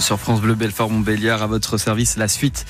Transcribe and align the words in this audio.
sur 0.00 0.18
France 0.18 0.40
Bleu 0.40 0.54
Belfort 0.54 0.90
Montbéliard 0.90 1.42
à 1.42 1.46
votre 1.46 1.78
service 1.78 2.16
la 2.16 2.28
suite 2.28 2.66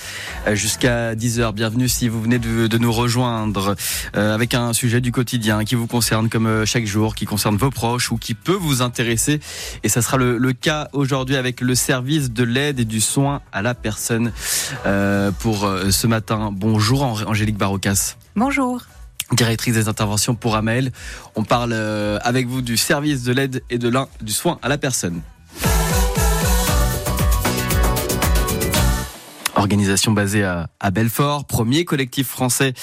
euh, 0.47 0.55
jusqu'à 0.55 1.15
10h. 1.15 1.52
Bienvenue 1.52 1.89
si 1.89 2.09
vous 2.09 2.21
venez 2.21 2.39
de, 2.39 2.79
nous 2.79 2.93
rejoindre 2.93 3.75
euh, 4.17 4.35
avec 4.35 4.54
un 4.54 4.72
sujet 4.72 5.01
du 5.01 5.12
quotidien 5.12 5.64
qui 5.64 5.74
vous 5.74 5.86
concerne 5.86 6.28
comme 6.28 6.46
euh, 6.46 6.66
chaque 6.66 6.86
jour, 6.86 7.14
qui 7.14 7.24
concerne 7.24 7.56
vos 7.56 7.70
proches 7.70 8.12
ou 8.12 8.16
qui 8.16 8.34
peut 8.34 8.52
vous 8.52 8.82
intéresser. 8.82 9.40
Et 9.82 9.88
ça 9.88 10.02
sera 10.02 10.16
le, 10.16 10.52
cas 10.52 10.88
aujourd'hui 10.92 11.36
avec 11.36 11.60
le 11.60 11.74
service 11.74 12.30
de 12.30 12.44
l'aide 12.44 12.80
et 12.80 12.84
du 12.84 13.00
soin 13.00 13.40
à 13.52 13.62
la 13.62 13.74
personne 13.74 14.32
pour 15.40 15.70
ce 15.90 16.06
matin. 16.06 16.50
Bonjour 16.52 17.02
Angélique 17.02 17.58
Barocas. 17.58 18.16
Bonjour 18.36 18.82
directrice 19.32 19.74
des 19.74 19.88
interventions 19.88 20.36
pour 20.36 20.54
Amel. 20.54 20.93
On 21.34 21.43
parle 21.43 21.72
avec 22.22 22.46
vous 22.46 22.62
du 22.62 22.77
service 22.77 23.24
de 23.24 23.32
l'aide 23.32 23.62
et 23.70 23.79
de 23.79 23.88
l'un 23.88 24.06
du 24.22 24.32
soin 24.32 24.58
à 24.62 24.68
la 24.68 24.79
personne. 24.79 25.20
Organisation 29.56 30.12
basée 30.12 30.45
à, 30.45 30.91
Belfort, 30.92 31.46
premier 31.46 31.84
collectif 31.84 32.28
français 32.28 32.74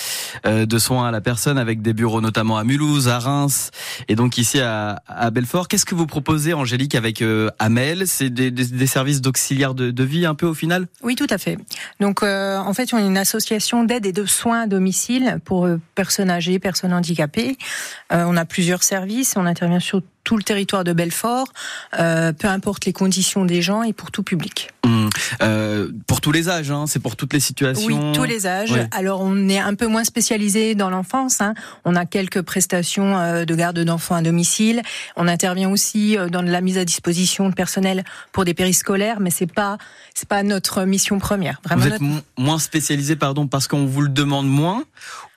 euh, 0.45 0.65
de 0.65 0.77
soins 0.79 1.07
à 1.07 1.11
la 1.11 1.21
personne 1.21 1.57
avec 1.57 1.81
des 1.81 1.93
bureaux 1.93 2.19
notamment 2.19 2.57
à 2.57 2.63
Mulhouse, 2.63 3.07
à 3.07 3.19
Reims 3.19 3.71
et 4.07 4.15
donc 4.15 4.37
ici 4.37 4.59
à, 4.59 4.99
Belfort. 5.31 5.67
Qu'est-ce 5.67 5.85
que 5.85 5.95
vous 5.95 6.07
proposez, 6.07 6.53
Angélique, 6.53 6.95
avec 6.95 7.21
euh, 7.21 7.49
Amel? 7.59 8.07
C'est 8.07 8.29
des, 8.29 8.87
services 8.87 9.21
d'auxiliaire 9.21 9.75
de, 9.75 10.03
vie 10.03 10.25
un 10.25 10.35
peu 10.35 10.47
au 10.47 10.53
final? 10.53 10.87
Oui, 11.03 11.15
tout 11.15 11.27
à 11.29 11.37
fait. 11.37 11.57
Donc 11.99 12.23
euh, 12.23 12.57
en 12.57 12.73
fait, 12.73 12.93
on 12.93 12.97
est 12.97 13.05
une 13.05 13.17
association 13.17 13.83
d'aide 13.83 14.05
et 14.05 14.11
de 14.11 14.25
soins 14.25 14.61
à 14.61 14.67
domicile 14.67 15.39
pour 15.45 15.69
personnes 15.95 16.29
âgées, 16.29 16.59
personnes 16.59 16.93
handicapées. 16.93 17.57
on 18.09 18.35
a 18.35 18.45
plusieurs 18.45 18.83
services, 18.83 19.35
on 19.37 19.45
intervient 19.45 19.79
sur 19.79 20.01
tout 20.23 20.37
le 20.37 20.43
territoire 20.43 20.83
de 20.83 20.93
Belfort, 20.93 21.47
euh, 21.99 22.33
peu 22.33 22.47
importe 22.47 22.85
les 22.85 22.93
conditions 22.93 23.45
des 23.45 23.61
gens 23.61 23.83
et 23.83 23.93
pour 23.93 24.11
tout 24.11 24.23
public. 24.23 24.69
Mmh. 24.85 25.09
Euh, 25.41 25.89
pour 26.07 26.21
tous 26.21 26.31
les 26.31 26.49
âges, 26.49 26.71
hein, 26.71 26.85
c'est 26.87 26.99
pour 26.99 27.15
toutes 27.15 27.33
les 27.33 27.39
situations. 27.39 27.85
Oui, 27.87 28.13
tous 28.13 28.23
les 28.23 28.47
âges. 28.47 28.73
Alors 28.91 29.21
on 29.21 29.49
est 29.49 29.59
un 29.59 29.75
peu 29.75 29.87
moins 29.87 30.03
spécialisé 30.03 30.75
dans 30.75 30.89
l'enfance. 30.89 31.41
Hein. 31.41 31.53
On 31.85 31.95
a 31.95 32.05
quelques 32.05 32.41
prestations 32.41 33.17
euh, 33.17 33.45
de 33.45 33.55
garde 33.55 33.79
d'enfants 33.79 34.15
à 34.15 34.21
domicile. 34.21 34.81
On 35.15 35.27
intervient 35.27 35.69
aussi 35.69 36.17
euh, 36.17 36.29
dans 36.29 36.41
la 36.41 36.61
mise 36.61 36.77
à 36.77 36.85
disposition 36.85 37.49
de 37.49 37.53
personnel 37.53 38.03
pour 38.31 38.45
des 38.45 38.53
périscolaires, 38.53 39.19
mais 39.19 39.29
c'est 39.29 39.51
pas 39.51 39.77
c'est 40.13 40.27
pas 40.27 40.43
notre 40.43 40.83
mission 40.83 41.19
première. 41.19 41.61
Vraiment 41.63 41.83
vous 41.83 41.93
êtes 41.93 42.23
moins 42.37 42.59
spécialisé, 42.59 43.15
pardon, 43.15 43.47
parce 43.47 43.67
qu'on 43.67 43.85
vous 43.85 44.01
le 44.01 44.09
demande 44.09 44.47
moins 44.47 44.83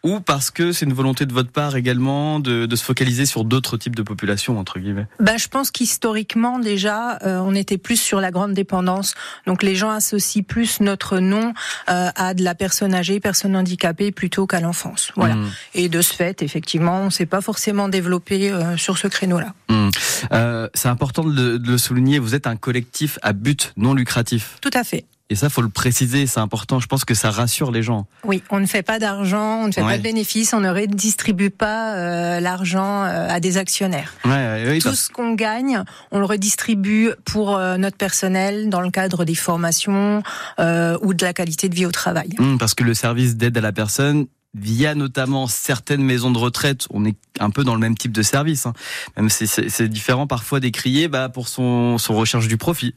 ou 0.07 0.21
parce 0.21 0.53
que 0.53 0.71
c'est 0.71 0.87
une 0.87 0.93
volonté 0.93 1.27
de 1.27 1.33
votre 1.33 1.51
part 1.51 1.75
également 1.75 2.39
de, 2.39 2.67
de 2.67 2.77
se 2.77 2.85
focaliser 2.85 3.27
sur 3.27 3.45
d'autres 3.45 3.77
types 3.77 3.97
de 3.97 4.03
populations 4.03 4.57
entre 4.59 4.79
guillemets? 4.79 5.07
Ben, 5.19 5.37
je 5.37 5.49
pense 5.49 5.73
qu'historiquement 5.73 6.61
déjà 6.61 7.19
euh, 7.25 7.39
on 7.39 7.55
était 7.57 7.77
plus 7.77 8.01
sur 8.01 8.21
la 8.21 8.31
grande 8.31 8.55
dépendance. 8.55 9.15
Donc 9.47 9.65
les 9.65 9.75
gens 9.75 9.91
associent 9.91 10.45
plus 10.45 10.81
notre 10.81 11.19
nom 11.19 11.55
euh, 11.91 12.09
à 12.15 12.35
de 12.35 12.45
la 12.45 12.55
personne 12.55 12.95
âgée 12.95 13.19
personne 13.19 13.57
handicapée 13.57 14.13
plutôt 14.13 14.47
qu'à 14.47 14.61
l'enfance. 14.61 15.11
Voilà. 15.17 15.35
Mmh. 15.35 15.51
et 15.75 15.89
de 15.89 16.01
ce 16.03 16.15
fait 16.15 16.43
effectivement 16.43 17.01
on 17.01 17.11
s'est 17.11 17.27
pas 17.27 17.41
forcément 17.41 17.89
développé 17.89 18.51
euh, 18.51 18.77
sur 18.77 18.99
ce 18.99 19.09
créneau 19.09 19.41
là 19.41 19.55
mmh. 19.69 20.69
c'est 20.75 20.89
important 20.89 21.25
de 21.25 21.57
de 21.57 21.71
le 21.71 21.79
souligner 21.79 22.19
vous 22.21 22.35
êtes 22.35 22.47
un 22.47 22.57
collectif 22.57 23.19
à 23.23 23.33
but 23.33 23.73
non 23.77 23.95
lucratif. 23.95 24.59
Tout 24.61 24.71
à 24.73 24.85
fait 24.85 25.05
et 25.29 25.35
ça, 25.35 25.49
faut 25.49 25.63
le 25.63 25.69
préciser, 25.69 26.29
c'est 26.29 26.39
important. 26.39 26.79
Je 26.79 26.87
pense 26.87 27.05
que 27.05 27.15
ça 27.15 27.31
rassure 27.31 27.73
les 27.73 27.83
gens. 27.83 28.07
Oui, 28.23 28.45
on 28.51 28.61
ne 28.61 28.67
fait 28.67 28.85
pas 28.85 29.01
d'argent, 29.01 29.63
on 29.63 29.67
ne 29.67 29.73
fait 29.73 29.81
pas 29.83 29.99
de 29.99 30.03
bénéfices, 30.03 30.53
on 30.55 30.61
ne 30.61 30.71
redistribue 30.71 31.51
pas 31.51 31.97
euh, 31.97 32.39
l'argent 32.39 33.03
euh, 33.03 33.29
à 33.29 33.41
des 33.41 33.57
actionnaires. 33.57 34.13
Ouais, 34.25 34.79
Tout 34.79 34.95
ce 34.95 35.11
qu'on 35.11 35.35
gagne, 35.35 35.83
on 36.13 36.21
le 36.21 36.25
redistribue 36.25 37.11
pour 37.25 37.57
euh, 37.57 37.77
notre 37.77 37.97
personnel 37.97 38.71
dans 38.71 38.81
le 38.81 38.91
cadre 38.91 39.25
des 39.25 39.35
formations 39.35 40.23
ou 40.59 41.15
de 41.15 41.25
la 41.25 41.33
qualité 41.33 41.69
de 41.69 41.75
vie 41.75 41.87
au 41.87 41.93
travail. 41.93 42.29
Mmh, 42.39 42.59
parce 42.59 42.75
que 42.75 42.85
le 42.85 42.95
service 42.95 43.37
d'aide 43.37 43.59
à 43.59 43.61
la 43.61 43.73
personne, 43.73 44.27
via 44.55 44.95
notamment 44.95 45.49
certaines 45.49 46.03
maisons 46.03 46.31
de 46.31 46.39
retraite, 46.39 46.87
on 46.91 47.05
est 47.05 47.17
un 47.41 47.51
peu 47.51 47.65
dans 47.65 47.75
le 47.75 47.81
même 47.81 47.97
type 47.97 48.13
de 48.13 48.23
service. 48.23 48.67
Hein. 48.67 48.75
Même 49.17 49.29
si 49.29 49.47
c'est 49.49 49.89
différent 49.89 50.27
parfois 50.27 50.61
d'écrier 50.61 51.09
bah, 51.09 51.29
pour 51.29 51.49
son, 51.49 51.99
son 51.99 52.15
recherche 52.15 52.49
du 52.49 52.57
profit. 52.57 52.95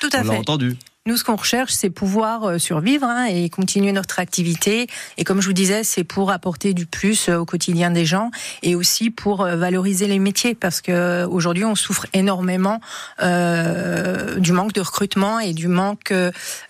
Tout 0.00 0.08
à 0.12 0.20
on 0.20 0.24
fait. 0.24 0.36
entendu. 0.36 0.76
Nous, 1.06 1.16
ce 1.16 1.22
qu'on 1.22 1.36
recherche, 1.36 1.72
c'est 1.72 1.88
pouvoir 1.88 2.44
euh, 2.44 2.58
survivre 2.58 3.06
hein, 3.06 3.26
et 3.26 3.48
continuer 3.48 3.92
notre 3.92 4.18
activité. 4.18 4.88
Et 5.16 5.22
comme 5.24 5.40
je 5.40 5.46
vous 5.46 5.52
disais, 5.52 5.84
c'est 5.84 6.02
pour 6.02 6.32
apporter 6.32 6.74
du 6.74 6.84
plus 6.84 7.28
euh, 7.28 7.38
au 7.38 7.44
quotidien 7.44 7.92
des 7.92 8.04
gens 8.04 8.32
et 8.64 8.74
aussi 8.74 9.10
pour 9.10 9.42
euh, 9.42 9.54
valoriser 9.54 10.08
les 10.08 10.18
métiers 10.18 10.56
parce 10.56 10.80
que 10.80 11.24
aujourd'hui, 11.26 11.64
on 11.64 11.76
souffre 11.76 12.06
énormément 12.12 12.80
euh, 13.22 14.40
du 14.40 14.50
manque 14.50 14.72
de 14.72 14.80
recrutement 14.80 15.38
et 15.38 15.52
du 15.52 15.68
manque 15.68 16.12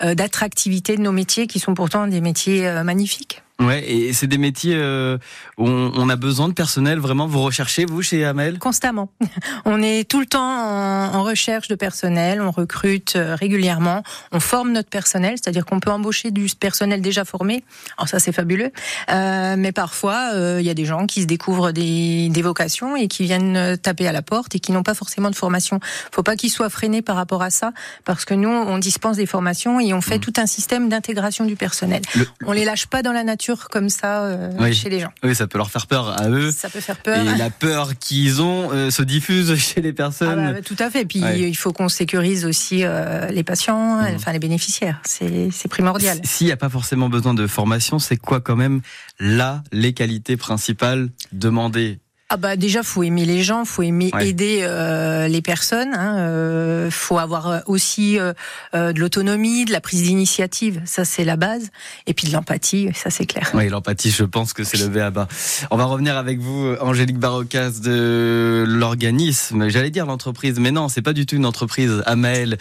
d'attractivité 0.03 0.97
de 0.97 1.03
nos 1.03 1.13
métiers 1.13 1.47
qui 1.47 1.59
sont 1.59 1.75
pourtant 1.75 2.07
des 2.07 2.21
métiers 2.21 2.71
magnifiques. 2.83 3.43
Ouais, 3.59 3.91
et 3.91 4.13
c'est 4.13 4.27
des 4.27 4.37
métiers 4.37 4.75
euh, 4.77 5.17
où 5.57 5.67
on, 5.67 6.09
a 6.11 6.17
besoin 6.17 6.49
de 6.49 6.53
personnel. 6.53 6.99
Vraiment, 6.99 7.27
vous 7.27 7.41
recherchez 7.41 7.87
vous 7.87 8.03
chez 8.03 8.23
Amel? 8.23 8.59
Constamment. 8.59 9.09
On 9.65 9.83
est 9.83 10.07
tout 10.07 10.21
le 10.21 10.27
temps 10.27 10.43
en, 10.43 11.23
recherche 11.23 11.69
de 11.69 11.75
personnel. 11.75 12.43
On 12.43 12.51
recrute 12.51 13.17
euh, 13.17 13.35
régulièrement. 13.35 14.03
On 14.31 14.41
forme 14.41 14.73
notre 14.73 14.91
personnel, 14.91 15.37
c'est-à-dire 15.43 15.65
qu'on 15.65 15.81
peut 15.81 15.91
embaucher 15.91 16.31
du 16.31 16.49
personnel 16.61 17.01
déjà 17.01 17.25
formé. 17.25 17.65
Alors 17.97 18.09
ça, 18.09 18.19
c'est 18.19 18.33
fabuleux. 18.33 18.73
Euh, 19.11 19.57
mais 19.57 19.73
parfois, 19.73 20.33
il 20.35 20.65
y 20.65 20.71
a 20.71 20.75
des 20.75 20.85
gens 20.85 21.07
qui 21.07 21.23
se 21.23 21.27
découvrent 21.27 21.73
des, 21.73 22.29
des, 22.29 22.43
vocations 22.43 22.95
et 22.95 23.09
qui 23.09 23.25
viennent 23.25 23.79
taper 23.79 24.07
à 24.07 24.13
la 24.13 24.23
porte 24.23 24.55
et 24.55 24.61
qui 24.61 24.73
n'ont 24.73 24.83
pas 24.83 24.95
forcément 24.95 25.31
de 25.31 25.35
formation. 25.35 25.81
Faut 26.13 26.23
pas 26.23 26.37
qu'ils 26.37 26.51
soient 26.51 26.69
freinés 26.69 27.01
par 27.01 27.17
rapport 27.17 27.43
à 27.43 27.51
ça, 27.51 27.73
parce 28.05 28.27
que 28.27 28.35
nous, 28.35 28.51
on 28.51 28.79
dispense 28.79 29.17
des 29.17 29.27
formations 29.27 29.81
et 29.81 29.95
on 29.95 30.03
fait 30.03 30.19
mmh. 30.19 30.21
tout 30.21 30.33
un 30.37 30.47
système 30.47 30.89
d'intégration 30.91 31.47
du 31.47 31.57
personnel. 31.57 32.03
On 32.45 32.53
les 32.53 32.65
lâche 32.65 32.87
pas 32.87 33.03
dans 33.03 33.13
la 33.13 33.25
nature 33.25 33.46
comme 33.55 33.89
ça 33.89 34.25
euh, 34.25 34.73
chez 34.73 34.89
les 34.89 35.01
gens. 35.01 35.13
Oui, 35.23 35.35
ça 35.35 35.47
peut 35.47 35.59
leur 35.59 35.71
faire 35.71 35.87
peur 35.87 36.21
à 36.21 36.29
eux. 36.29 36.51
Ça 36.51 36.69
peut 36.69 36.81
faire 36.81 36.97
peur. 36.97 37.19
Et 37.19 37.37
la 37.37 37.51
peur 37.51 37.99
qu'ils 37.99 38.43
ont 38.43 38.71
euh, 38.73 38.91
se 38.91 39.03
diffuse 39.03 39.55
chez 39.57 39.81
les 39.81 39.93
personnes. 39.93 40.39
Ah 40.39 40.53
bah, 40.53 40.63
tout 40.63 40.77
à 40.79 40.91
fait. 40.91 41.05
Puis 41.05 41.21
il 41.21 41.57
faut 41.57 41.73
qu'on 41.73 41.89
sécurise 41.89 42.45
aussi 42.45 42.85
euh, 42.85 43.29
les 43.29 43.45
patients, 43.45 44.03
mmh. 44.03 44.15
enfin 44.17 44.33
les 44.33 44.39
bénéficiaires. 44.39 45.01
C'est 45.05 45.69
primordial. 45.69 46.19
S'il 46.25 46.47
n'y 46.47 46.53
a 46.53 46.57
pas 46.57 46.69
forcément 46.69 47.09
besoin 47.09 47.35
de 47.35 47.47
formation, 47.47 47.99
c'est 47.99 48.17
quoi 48.17 48.41
quand 48.41 48.57
même 48.57 48.81
là 49.19 49.63
les 49.73 49.93
qualités 49.93 50.37
principales 50.37 51.09
demandées 51.33 51.99
ah 52.29 52.37
bah 52.37 52.57
déjà 52.57 52.83
faut 52.83 53.03
aimer 53.05 53.25
les 53.25 53.43
gens, 53.43 53.65
faut 53.65 53.83
aimer 53.83 54.11
aider 54.21 54.61
euh, 54.63 55.29
les 55.29 55.43
personnes. 55.43 55.95
Hein, 55.95 56.19
euh, 56.19 56.91
faut 56.91 57.19
avoir 57.19 57.49
euh, 57.49 57.61
aussi 57.67 58.19
euh, 58.19 58.33
euh, 58.75 58.93
de 58.93 58.99
l'autonomie, 58.99 59.65
de 59.65 59.73
la 59.73 59.81
prise 59.81 60.03
d'initiative, 60.03 60.83
ça 60.85 61.05
c'est 61.05 61.25
la 61.25 61.37
base, 61.37 61.71
et 62.07 62.15
puis 62.15 62.27
de 62.27 62.33
l'empathie, 62.33 62.89
ça 62.95 63.11
c'est 63.11 63.27
clair. 63.27 63.51
Oui, 63.55 63.69
l'empathie, 63.69 64.11
je 64.11 64.25
pense 64.25 64.53
que 64.53 64.65
c'est 64.65 64.79
le 64.79 64.89
B 64.89 64.97
à 64.99 65.11
bas. 65.11 65.29
On 65.71 65.77
va 65.77 65.85
revenir 65.85 66.17
avec 66.17 66.41
vous, 66.41 66.75
Angélique 66.81 67.19
Barocas 67.19 67.81
de 67.83 68.65
l'organisme. 68.67 69.69
J'allais 69.69 69.91
dire 69.91 70.07
l'entreprise, 70.07 70.59
mais 70.59 70.73
non, 70.73 70.89
c'est 70.89 71.03
pas 71.03 71.13
du 71.13 71.27
tout 71.27 71.37
une 71.37 71.47
entreprise. 71.47 72.03
Amael, 72.07 72.59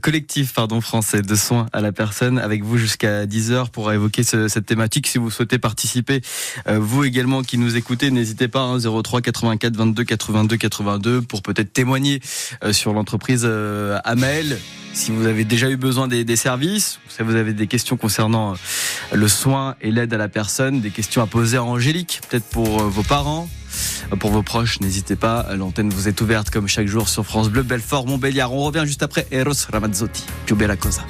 collectif 0.00 0.54
pardon 0.54 0.80
français 0.80 1.22
de 1.22 1.34
soins 1.34 1.66
à 1.72 1.80
la 1.80 1.92
personne, 1.92 2.38
avec 2.38 2.64
vous 2.64 2.78
jusqu'à 2.78 3.26
10 3.26 3.52
heures 3.52 3.70
pour 3.70 3.92
évoquer 3.92 4.24
ce, 4.24 4.48
cette 4.48 4.66
thématique. 4.66 5.06
Si 5.06 5.18
vous 5.18 5.30
souhaitez 5.30 5.58
participer, 5.58 6.20
vous 6.66 7.04
également 7.04 7.42
qui 7.42 7.58
nous 7.58 7.76
écoutez 7.76 8.10
n'hésitez 8.10 8.23
pas, 8.48 8.60
hein, 8.60 8.78
03 8.78 9.20
84 9.20 9.76
22 9.76 10.04
82 10.04 10.56
82 10.56 11.22
pour 11.22 11.42
peut-être 11.42 11.72
témoigner 11.72 12.20
euh, 12.62 12.72
sur 12.72 12.92
l'entreprise 12.92 13.42
euh, 13.44 13.98
Amel. 14.04 14.58
Si 14.92 15.10
vous 15.10 15.26
avez 15.26 15.44
déjà 15.44 15.70
eu 15.70 15.76
besoin 15.76 16.06
des, 16.06 16.36
services, 16.36 17.00
si 17.08 17.22
vous 17.22 17.34
avez 17.34 17.52
des 17.52 17.66
questions 17.66 17.96
concernant 17.96 18.52
euh, 18.52 18.56
le 19.16 19.26
soin 19.26 19.74
et 19.80 19.90
l'aide 19.90 20.14
à 20.14 20.18
la 20.18 20.28
personne, 20.28 20.80
des 20.80 20.90
questions 20.90 21.20
à 21.20 21.26
poser 21.26 21.56
à 21.56 21.64
Angélique, 21.64 22.20
peut-être 22.28 22.44
pour 22.44 22.78
vos 22.84 23.02
parents, 23.02 23.48
pour 24.20 24.30
vos 24.30 24.42
proches, 24.42 24.80
n'hésitez 24.80 25.16
pas. 25.16 25.48
L'antenne 25.56 25.90
vous 25.90 26.06
est 26.06 26.20
ouverte 26.20 26.50
comme 26.50 26.68
chaque 26.68 26.86
jour 26.86 27.08
sur 27.08 27.24
France 27.26 27.50
Bleu, 27.50 27.62
Belfort, 27.62 28.06
Montbéliard. 28.06 28.52
On 28.52 28.64
revient 28.64 28.84
juste 28.84 29.02
après 29.02 29.26
Eros 29.32 29.52
Ramazzotti, 29.72 30.24
più 30.46 30.54
bella 30.54 30.76
cosa, 30.76 31.02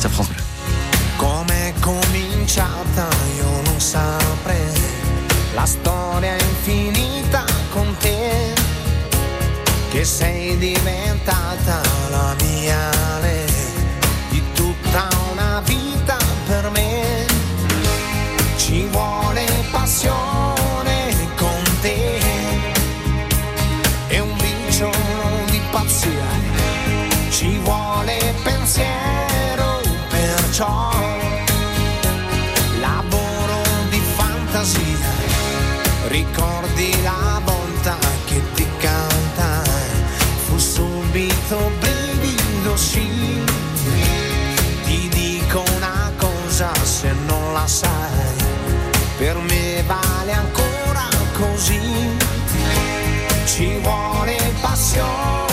sur 0.00 0.10
France 0.10 0.28
Bleu. 0.28 0.42
La 5.54 5.66
storia 5.66 6.34
infinita 6.34 7.44
con 7.70 7.94
te, 7.98 8.54
che 9.90 10.04
sei 10.04 10.56
diventata 10.56 11.80
la 12.10 12.34
mia 12.40 12.90
le 13.20 13.44
di 14.30 14.42
tutta 14.54 15.08
una 15.32 15.60
vita 15.64 16.16
per 16.46 16.70
me. 16.70 17.26
Ci 18.56 18.86
vuole 18.86 19.44
passione 19.70 20.31
sai, 47.72 48.34
per 49.16 49.38
me 49.38 49.82
vale 49.86 50.32
ancora 50.32 51.08
così, 51.32 51.80
ci 53.46 53.78
vuole 53.80 54.36
passione. 54.60 55.51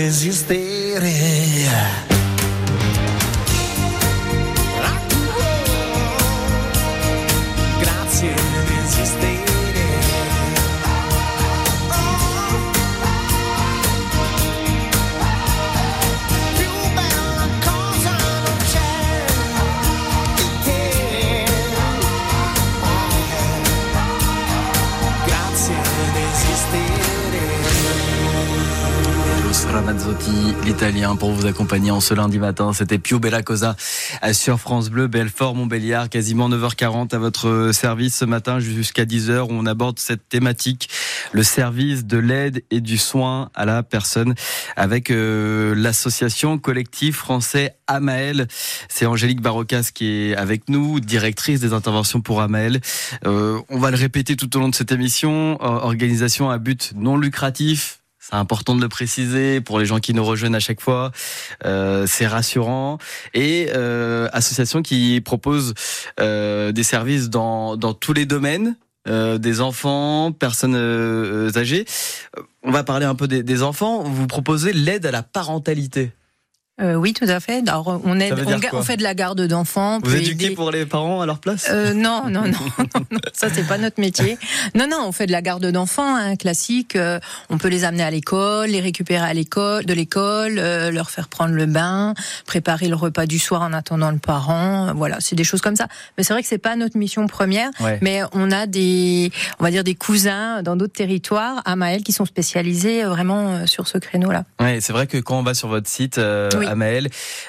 resistere. 0.00 1.12
Pour 30.80 31.32
vous 31.32 31.44
accompagner 31.44 31.90
en 31.90 32.00
ce 32.00 32.14
lundi 32.14 32.38
matin. 32.38 32.72
C'était 32.72 32.98
Pio 32.98 33.18
Bella 33.18 33.42
Cosa 33.42 33.76
euh, 34.24 34.32
sur 34.32 34.58
France 34.58 34.88
Bleu, 34.88 35.08
Belfort, 35.08 35.54
Montbéliard, 35.54 36.08
quasiment 36.08 36.48
9h40 36.48 37.14
à 37.14 37.18
votre 37.18 37.70
service 37.74 38.16
ce 38.16 38.24
matin 38.24 38.60
jusqu'à 38.60 39.04
10h 39.04 39.42
où 39.42 39.48
on 39.50 39.66
aborde 39.66 39.98
cette 39.98 40.26
thématique, 40.30 40.88
le 41.32 41.42
service 41.42 42.06
de 42.06 42.16
l'aide 42.16 42.62
et 42.70 42.80
du 42.80 42.96
soin 42.96 43.50
à 43.54 43.66
la 43.66 43.82
personne 43.82 44.34
avec 44.74 45.10
euh, 45.10 45.74
l'association 45.76 46.56
collectif 46.58 47.16
français 47.16 47.76
Amael. 47.86 48.48
C'est 48.88 49.04
Angélique 49.04 49.42
Barocas 49.42 49.90
qui 49.92 50.06
est 50.06 50.34
avec 50.34 50.70
nous, 50.70 50.98
directrice 50.98 51.60
des 51.60 51.74
interventions 51.74 52.22
pour 52.22 52.40
Amael. 52.40 52.80
Euh, 53.26 53.60
on 53.68 53.78
va 53.78 53.90
le 53.90 53.98
répéter 53.98 54.34
tout 54.34 54.56
au 54.56 54.60
long 54.60 54.70
de 54.70 54.74
cette 54.74 54.92
émission, 54.92 55.58
euh, 55.60 55.66
organisation 55.66 56.48
à 56.48 56.56
but 56.56 56.92
non 56.96 57.18
lucratif, 57.18 57.99
c'est 58.30 58.36
important 58.36 58.76
de 58.76 58.80
le 58.80 58.88
préciser 58.88 59.60
pour 59.60 59.78
les 59.78 59.86
gens 59.86 59.98
qui 59.98 60.14
nous 60.14 60.24
rejoignent 60.24 60.54
à 60.54 60.60
chaque 60.60 60.80
fois. 60.80 61.10
Euh, 61.64 62.06
c'est 62.06 62.26
rassurant. 62.26 62.98
Et 63.34 63.68
euh, 63.74 64.28
association 64.32 64.82
qui 64.82 65.20
propose 65.20 65.74
euh, 66.20 66.72
des 66.72 66.84
services 66.84 67.28
dans, 67.28 67.76
dans 67.76 67.92
tous 67.94 68.12
les 68.12 68.26
domaines. 68.26 68.76
euh, 69.08 69.38
des 69.38 69.60
enfants, 69.62 70.30
personnes 70.30 70.74
euh, 70.76 71.50
âgées. 71.56 71.86
On 72.62 72.70
va 72.70 72.84
parler 72.84 73.06
un 73.06 73.14
peu 73.14 73.26
des 73.26 73.62
enfants. 73.62 74.02
Vous 74.02 74.26
proposez 74.26 74.72
l'aide 74.74 75.06
à 75.06 75.10
la 75.10 75.22
parentalité. 75.22 76.12
Euh, 76.80 76.94
oui, 76.94 77.12
tout 77.12 77.26
à 77.28 77.40
fait. 77.40 77.68
Alors, 77.68 78.00
on, 78.04 78.18
aide, 78.20 78.34
on, 78.72 78.82
fait 78.82 78.96
de 78.96 79.02
la 79.02 79.14
garde 79.14 79.40
d'enfants. 79.46 79.98
Vous 80.02 80.14
éduquez 80.14 80.46
aider- 80.46 80.54
pour 80.54 80.70
les 80.70 80.86
parents 80.86 81.20
à 81.20 81.26
leur 81.26 81.38
place? 81.38 81.68
Euh, 81.70 81.92
non, 81.94 82.24
non, 82.28 82.42
non, 82.44 82.50
non, 82.78 83.04
non, 83.10 83.18
ça 83.32 83.48
c'est 83.52 83.66
pas 83.66 83.78
notre 83.78 84.00
métier. 84.00 84.38
Non, 84.74 84.86
non, 84.90 85.04
on 85.06 85.12
fait 85.12 85.26
de 85.26 85.32
la 85.32 85.42
garde 85.42 85.64
d'enfants, 85.66 86.16
hein, 86.16 86.36
classique. 86.36 86.96
euh, 86.96 87.18
on 87.50 87.58
peut 87.58 87.68
les 87.68 87.84
amener 87.84 88.02
à 88.02 88.10
l'école, 88.10 88.68
les 88.70 88.80
récupérer 88.80 89.24
à 89.26 89.34
l'école, 89.34 89.84
de 89.84 89.92
l'école, 89.92 90.58
euh, 90.58 90.90
leur 90.90 91.10
faire 91.10 91.28
prendre 91.28 91.54
le 91.54 91.66
bain, 91.66 92.14
préparer 92.46 92.88
le 92.88 92.96
repas 92.96 93.26
du 93.26 93.38
soir 93.38 93.62
en 93.62 93.72
attendant 93.72 94.10
le 94.10 94.18
parent. 94.18 94.88
euh, 94.88 94.92
Voilà, 94.94 95.18
c'est 95.20 95.36
des 95.36 95.44
choses 95.44 95.60
comme 95.60 95.76
ça. 95.76 95.86
Mais 96.16 96.24
c'est 96.24 96.32
vrai 96.32 96.42
que 96.42 96.48
c'est 96.48 96.58
pas 96.58 96.76
notre 96.76 96.96
mission 96.96 97.26
première. 97.26 97.70
Ouais. 97.80 97.98
Mais 98.02 98.22
on 98.32 98.50
a 98.50 98.66
des, 98.66 99.30
on 99.58 99.64
va 99.64 99.70
dire 99.70 99.84
des 99.84 99.94
cousins 99.94 100.62
dans 100.62 100.76
d'autres 100.76 100.92
territoires 100.94 101.62
à 101.64 101.76
Maël 101.76 102.02
qui 102.02 102.12
sont 102.12 102.24
spécialisés 102.24 103.04
euh, 103.04 103.08
vraiment 103.10 103.66
sur 103.66 103.86
ce 103.86 103.98
créneau-là. 103.98 104.44
Ouais, 104.60 104.78
c'est 104.80 104.92
vrai 104.92 105.06
que 105.06 105.18
quand 105.18 105.38
on 105.38 105.42
va 105.42 105.54
sur 105.54 105.68
votre 105.68 105.88
site, 105.88 106.18
euh, 106.18 106.48
Oui. 106.58 106.66
Amael, 106.70 107.08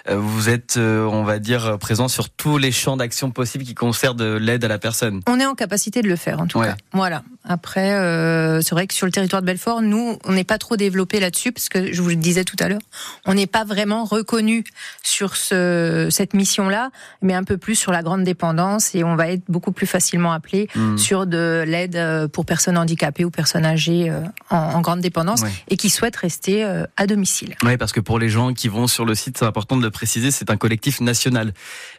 euh, 0.09 0.15
vous 0.17 0.49
êtes, 0.49 0.77
euh, 0.77 1.05
on 1.05 1.23
va 1.23 1.37
dire, 1.39 1.77
présent 1.79 2.07
sur 2.07 2.29
tous 2.29 2.57
les 2.57 2.71
champs 2.71 2.97
d'action 2.97 3.29
possibles 3.31 3.63
qui 3.63 3.75
concernent 3.75 4.37
l'aide 4.37 4.65
à 4.65 4.67
la 4.67 4.79
personne. 4.79 5.21
On 5.27 5.39
est 5.39 5.45
en 5.45 5.53
capacité 5.55 6.01
de 6.01 6.07
le 6.07 6.15
faire, 6.15 6.39
en 6.41 6.47
tout 6.47 6.59
Ouais. 6.59 6.67
cas. 6.67 6.75
Voilà. 6.93 7.23
Après, 7.43 7.91
euh, 7.93 8.61
c'est 8.61 8.71
vrai 8.75 8.85
que 8.87 8.93
sur 8.93 9.05
le 9.07 9.11
territoire 9.11 9.41
de 9.41 9.47
Belfort, 9.47 9.81
nous, 9.81 10.17
on 10.25 10.31
n'est 10.33 10.43
pas 10.43 10.57
trop 10.57 10.75
développé 10.75 11.19
là-dessus, 11.19 11.51
parce 11.51 11.69
que 11.69 11.91
je 11.91 12.01
vous 12.01 12.09
le 12.09 12.15
disais 12.15 12.43
tout 12.43 12.55
à 12.59 12.67
l'heure, 12.69 12.81
on 13.25 13.33
n'est 13.33 13.47
pas 13.47 13.63
vraiment 13.63 14.03
reconnu 14.05 14.63
sur 15.03 15.35
ce, 15.35 16.07
cette 16.11 16.33
mission-là, 16.33 16.89
mais 17.21 17.33
un 17.33 17.43
peu 17.43 17.57
plus 17.57 17.75
sur 17.75 17.91
la 17.91 18.01
grande 18.03 18.23
dépendance, 18.23 18.93
et 18.95 19.03
on 19.03 19.15
va 19.15 19.29
être 19.29 19.43
beaucoup 19.49 19.71
plus 19.71 19.87
facilement 19.87 20.33
appelé 20.33 20.67
Hmm. 20.75 20.97
sur 20.97 21.25
de 21.27 21.63
l'aide 21.67 22.27
pour 22.31 22.45
personnes 22.45 22.77
handicapées 22.77 23.25
ou 23.25 23.31
personnes 23.31 23.65
âgées 23.65 24.11
en, 24.49 24.55
en 24.57 24.81
grande 24.81 25.01
dépendance, 25.01 25.41
Ouais. 25.41 25.51
et 25.69 25.77
qui 25.77 25.89
souhaitent 25.89 26.15
rester 26.17 26.63
à 26.97 27.07
domicile. 27.07 27.55
Oui, 27.63 27.77
parce 27.77 27.91
que 27.91 27.99
pour 27.99 28.19
les 28.19 28.29
gens 28.29 28.53
qui 28.53 28.67
vont 28.67 28.87
sur 28.87 29.05
le 29.05 29.10
site, 29.15 29.37
c'est 29.37 29.45
important 29.45 29.77
de 29.77 29.83
le 29.83 29.91
préciser, 29.91 30.31
c'est 30.31 30.49
un 30.49 30.57
collectif 30.57 31.01
national. 31.01 31.53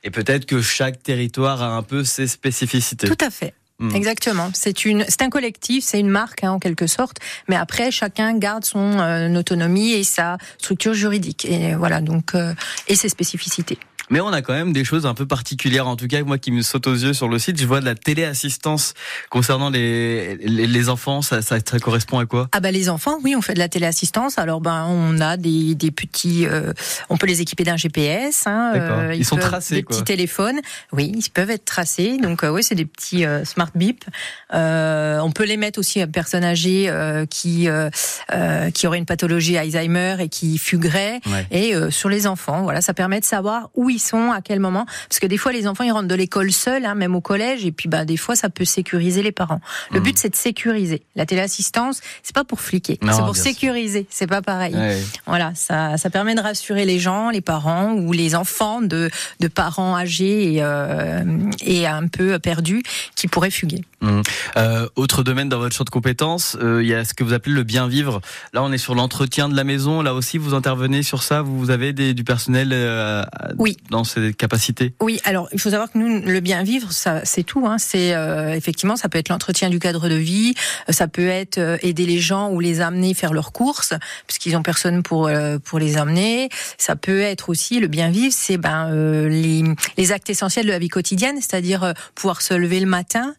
Et 0.04 0.10
peut-être 0.10 0.46
que 0.46 0.60
chaque 0.60 1.02
territoire 1.02 1.62
a 1.62 1.76
un 1.76 1.82
peu 1.82 2.04
ses 2.04 2.26
spécificités. 2.26 3.08
Tout 3.08 3.24
à 3.24 3.30
fait. 3.30 3.54
Hmm. 3.78 3.94
Exactement. 3.96 4.50
C'est 4.54 4.84
une, 4.84 5.04
c'est 5.08 5.22
un 5.22 5.30
collectif, 5.30 5.82
c'est 5.84 5.98
une 5.98 6.08
marque 6.08 6.44
hein, 6.44 6.52
en 6.52 6.58
quelque 6.58 6.86
sorte, 6.86 7.16
mais 7.48 7.56
après 7.56 7.90
chacun 7.90 8.36
garde 8.38 8.64
son 8.64 9.00
euh, 9.00 9.34
autonomie 9.34 9.92
et 9.92 10.04
sa 10.04 10.38
structure 10.58 10.94
juridique 10.94 11.46
et 11.46 11.74
voilà 11.74 12.00
donc 12.00 12.34
euh, 12.34 12.54
et 12.86 12.94
ses 12.94 13.08
spécificités. 13.08 13.78
Mais 14.12 14.20
on 14.20 14.28
a 14.28 14.42
quand 14.42 14.52
même 14.52 14.74
des 14.74 14.84
choses 14.84 15.06
un 15.06 15.14
peu 15.14 15.24
particulières. 15.26 15.88
En 15.88 15.96
tout 15.96 16.06
cas, 16.06 16.22
moi 16.22 16.36
qui 16.36 16.52
me 16.52 16.60
saute 16.60 16.86
aux 16.86 16.94
yeux 16.94 17.14
sur 17.14 17.28
le 17.30 17.38
site, 17.38 17.58
je 17.58 17.66
vois 17.66 17.80
de 17.80 17.86
la 17.86 17.94
téléassistance 17.94 18.92
concernant 19.30 19.70
les, 19.70 20.36
les, 20.36 20.66
les 20.66 20.88
enfants. 20.90 21.22
Ça, 21.22 21.40
ça, 21.40 21.56
ça 21.66 21.78
correspond 21.78 22.18
à 22.18 22.26
quoi? 22.26 22.48
Ah 22.52 22.60
bah 22.60 22.70
les 22.70 22.90
enfants, 22.90 23.18
oui, 23.24 23.34
on 23.34 23.40
fait 23.40 23.54
de 23.54 23.58
la 23.58 23.70
téléassistance. 23.70 24.38
Alors 24.38 24.60
ben 24.60 24.84
on 24.86 25.18
a 25.18 25.38
des, 25.38 25.74
des 25.74 25.90
petits, 25.90 26.46
euh, 26.46 26.74
on 27.08 27.16
peut 27.16 27.26
les 27.26 27.40
équiper 27.40 27.64
d'un 27.64 27.78
GPS. 27.78 28.46
Hein, 28.46 28.72
D'accord. 28.74 29.12
Ils 29.14 29.24
sont 29.24 29.36
peuvent- 29.36 29.46
tracés, 29.48 29.76
Des 29.76 29.82
quoi. 29.82 29.96
petits 29.96 30.04
téléphones, 30.04 30.60
oui, 30.92 31.10
ils 31.16 31.30
peuvent 31.30 31.50
être 31.50 31.64
tracés. 31.64 32.18
Donc 32.18 32.44
euh, 32.44 32.50
oui, 32.50 32.62
c'est 32.62 32.74
des 32.74 32.84
petits 32.84 33.24
euh, 33.24 33.46
smart 33.46 33.70
bip. 33.74 34.04
Euh, 34.52 35.20
on 35.20 35.30
peut 35.32 35.44
les 35.46 35.56
mettre 35.56 35.78
aussi 35.78 36.02
à 36.02 36.06
personnes 36.06 36.44
âgées 36.44 36.90
euh, 36.90 37.24
qui 37.24 37.68
euh, 37.68 37.88
euh, 38.32 38.70
qui 38.70 38.86
auraient 38.86 38.98
une 38.98 39.06
pathologie 39.06 39.56
Alzheimer 39.56 40.16
et 40.20 40.28
qui 40.28 40.58
fugueraient. 40.58 41.20
Ouais. 41.26 41.46
Et 41.50 41.74
euh, 41.74 41.90
sur 41.90 42.10
les 42.10 42.26
enfants, 42.26 42.62
voilà, 42.62 42.82
ça 42.82 42.92
permet 42.92 43.18
de 43.18 43.24
savoir 43.24 43.70
où 43.74 43.88
ils 43.88 44.01
sont, 44.02 44.32
à 44.32 44.40
quel 44.42 44.60
moment. 44.60 44.84
Parce 45.08 45.20
que 45.20 45.26
des 45.26 45.36
fois, 45.38 45.52
les 45.52 45.66
enfants, 45.66 45.84
ils 45.84 45.92
rentrent 45.92 46.08
de 46.08 46.14
l'école 46.14 46.52
seuls, 46.52 46.84
hein, 46.84 46.94
même 46.94 47.14
au 47.14 47.20
collège, 47.20 47.64
et 47.64 47.72
puis 47.72 47.88
bah, 47.88 48.04
des 48.04 48.16
fois, 48.16 48.36
ça 48.36 48.48
peut 48.50 48.64
sécuriser 48.64 49.22
les 49.22 49.32
parents. 49.32 49.60
Le 49.90 49.98
Mhm. 49.98 50.04
but, 50.04 50.18
c'est 50.18 50.28
de 50.30 50.36
sécuriser. 50.36 51.02
La 51.16 51.24
téléassistance, 51.26 52.00
c'est 52.22 52.34
pas 52.34 52.44
pour 52.44 52.60
fliquer, 52.60 52.98
c'est 53.02 53.22
pour 53.24 53.36
sécuriser. 53.36 54.06
C'est 54.10 54.26
pas 54.26 54.42
pareil. 54.42 54.74
Ouais. 54.74 55.00
Voilà, 55.26 55.52
ça, 55.54 55.96
ça 55.96 56.10
permet 56.10 56.34
de 56.34 56.40
rassurer 56.40 56.84
les 56.84 56.98
gens, 56.98 57.30
les 57.30 57.40
parents 57.40 57.92
ou 57.92 58.12
les 58.12 58.34
enfants 58.34 58.80
de, 58.82 59.10
de 59.40 59.48
parents 59.48 59.96
âgés 59.96 60.54
et, 60.54 60.58
euh, 60.62 61.22
et 61.64 61.86
un 61.86 62.06
peu 62.08 62.38
perdus 62.38 62.82
qui 63.16 63.28
pourraient 63.28 63.50
fuguer. 63.50 63.82
Mhm. 64.02 64.22
Euh, 64.56 64.88
autre 64.96 65.22
domaine 65.22 65.48
dans 65.48 65.58
votre 65.58 65.74
champ 65.74 65.84
de 65.84 65.90
compétences, 65.90 66.56
euh, 66.60 66.82
il 66.82 66.88
y 66.88 66.94
a 66.94 67.04
ce 67.04 67.14
que 67.14 67.24
vous 67.24 67.32
appelez 67.32 67.54
le 67.54 67.62
bien 67.62 67.88
vivre. 67.88 68.20
Là, 68.52 68.62
on 68.62 68.72
est 68.72 68.78
sur 68.78 68.94
l'entretien 68.94 69.48
de 69.48 69.56
la 69.56 69.64
maison. 69.64 70.02
Là 70.02 70.12
aussi, 70.14 70.38
vous 70.38 70.54
intervenez 70.54 71.02
sur 71.02 71.22
ça. 71.22 71.40
Vous 71.42 71.70
avez 71.70 71.92
des, 71.92 72.12
du 72.12 72.24
personnel 72.24 72.70
euh, 72.72 73.24
Oui. 73.58 73.76
dans 73.90 74.04
ces 74.04 74.34
capacités? 74.34 74.92
Oui, 75.00 75.20
alors 75.24 75.48
il 75.52 75.60
faut 75.60 75.70
savoir 75.70 75.90
que 75.90 75.98
nous, 75.98 76.20
le 76.20 76.40
bien 76.40 76.62
vivre, 76.62 76.92
ça, 76.92 77.20
c'est 77.24 77.44
tout. 77.44 77.66
Hein. 77.66 77.78
C'est 77.78 78.14
euh, 78.14 78.54
effectivement, 78.54 78.96
ça 78.96 79.08
peut 79.08 79.18
être 79.18 79.28
l'entretien 79.28 79.70
du 79.70 79.78
cadre 79.78 80.08
de 80.08 80.14
vie, 80.16 80.54
euh, 80.88 80.92
ça 80.92 81.06
peut 81.08 81.28
être 81.28 81.58
euh, 81.58 81.76
aider 81.82 82.04
les 82.06 82.18
gens 82.18 82.50
ou 82.50 82.60
les 82.60 82.80
amener 82.80 83.14
faire 83.14 83.32
leurs 83.32 83.52
courses, 83.52 83.94
puisqu'ils 84.26 84.56
ont 84.56 84.62
personne 84.62 85.02
pour 85.02 85.28
euh, 85.28 85.58
pour 85.58 85.78
les 85.78 85.96
emmener. 85.98 86.48
Ça 86.78 86.96
peut 86.96 87.20
être 87.20 87.48
aussi 87.48 87.78
le 87.80 87.86
bien 87.86 88.10
vivre, 88.10 88.34
c'est 88.36 88.56
ben 88.56 88.88
euh, 88.90 89.28
les, 89.28 89.62
les 89.96 90.12
actes 90.12 90.28
essentiels 90.30 90.66
de 90.66 90.72
la 90.72 90.78
vie 90.78 90.88
quotidienne, 90.88 91.36
c'est-à-dire 91.36 91.84
euh, 91.84 91.92
pouvoir 92.14 92.42
se 92.42 92.54
lever 92.54 92.80
le 92.80 92.86
matin, 92.86 93.34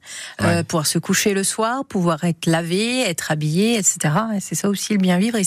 Ouais. 0.58 0.64
pouvoir 0.64 0.88
se 0.88 1.00
coucher 1.00 1.34
le 1.34 1.44
soir, 1.44 1.86
pouvoir 1.86 2.24
être 2.24 2.46
lavé, 2.46 3.02
être 3.02 3.32
habillé, 3.32 3.78
etc. 3.78 3.98
Et 4.36 4.40
c'est 4.40 4.56
ça 4.56 4.70
aussi 4.70 4.94
le 4.94 5.00
bien 5.00 5.18
vivre. 5.18 5.38
Et 5.38 5.44